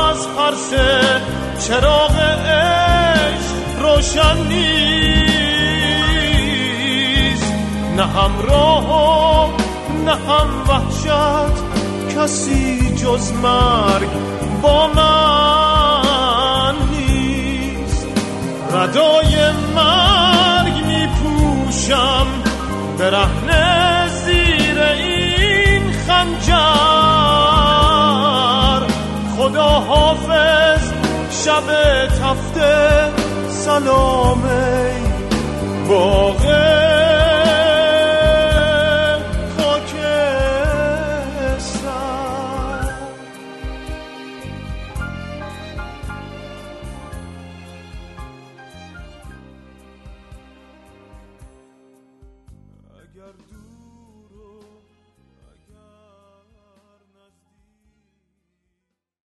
از 0.09 0.27
پرسه 0.27 1.21
چراغ 1.67 2.15
عشق 2.45 3.55
روشن 3.81 4.37
نیست. 4.47 4.65
نه 7.95 8.05
همراه 8.05 9.49
نه 10.05 10.11
هم 10.11 10.49
وحشت. 10.69 11.64
کسی 12.15 12.95
جز 12.95 13.31
مرگ 13.31 14.09
با 14.61 14.87
من 14.87 16.75
نیست. 16.91 18.07
ردای 18.71 19.51
مرگ 19.75 20.85
می 20.85 21.07
پوشم 21.07 22.27
برهنه 22.99 24.07
زیر 24.07 24.79
این 24.79 25.91
خنجر. 26.07 26.55
خدا 29.37 29.69
حافظ 29.69 30.91
شب 31.45 31.67
تفته 32.07 33.11
سلام 33.49 34.43
ای 34.45 35.05
باغ 35.89 36.45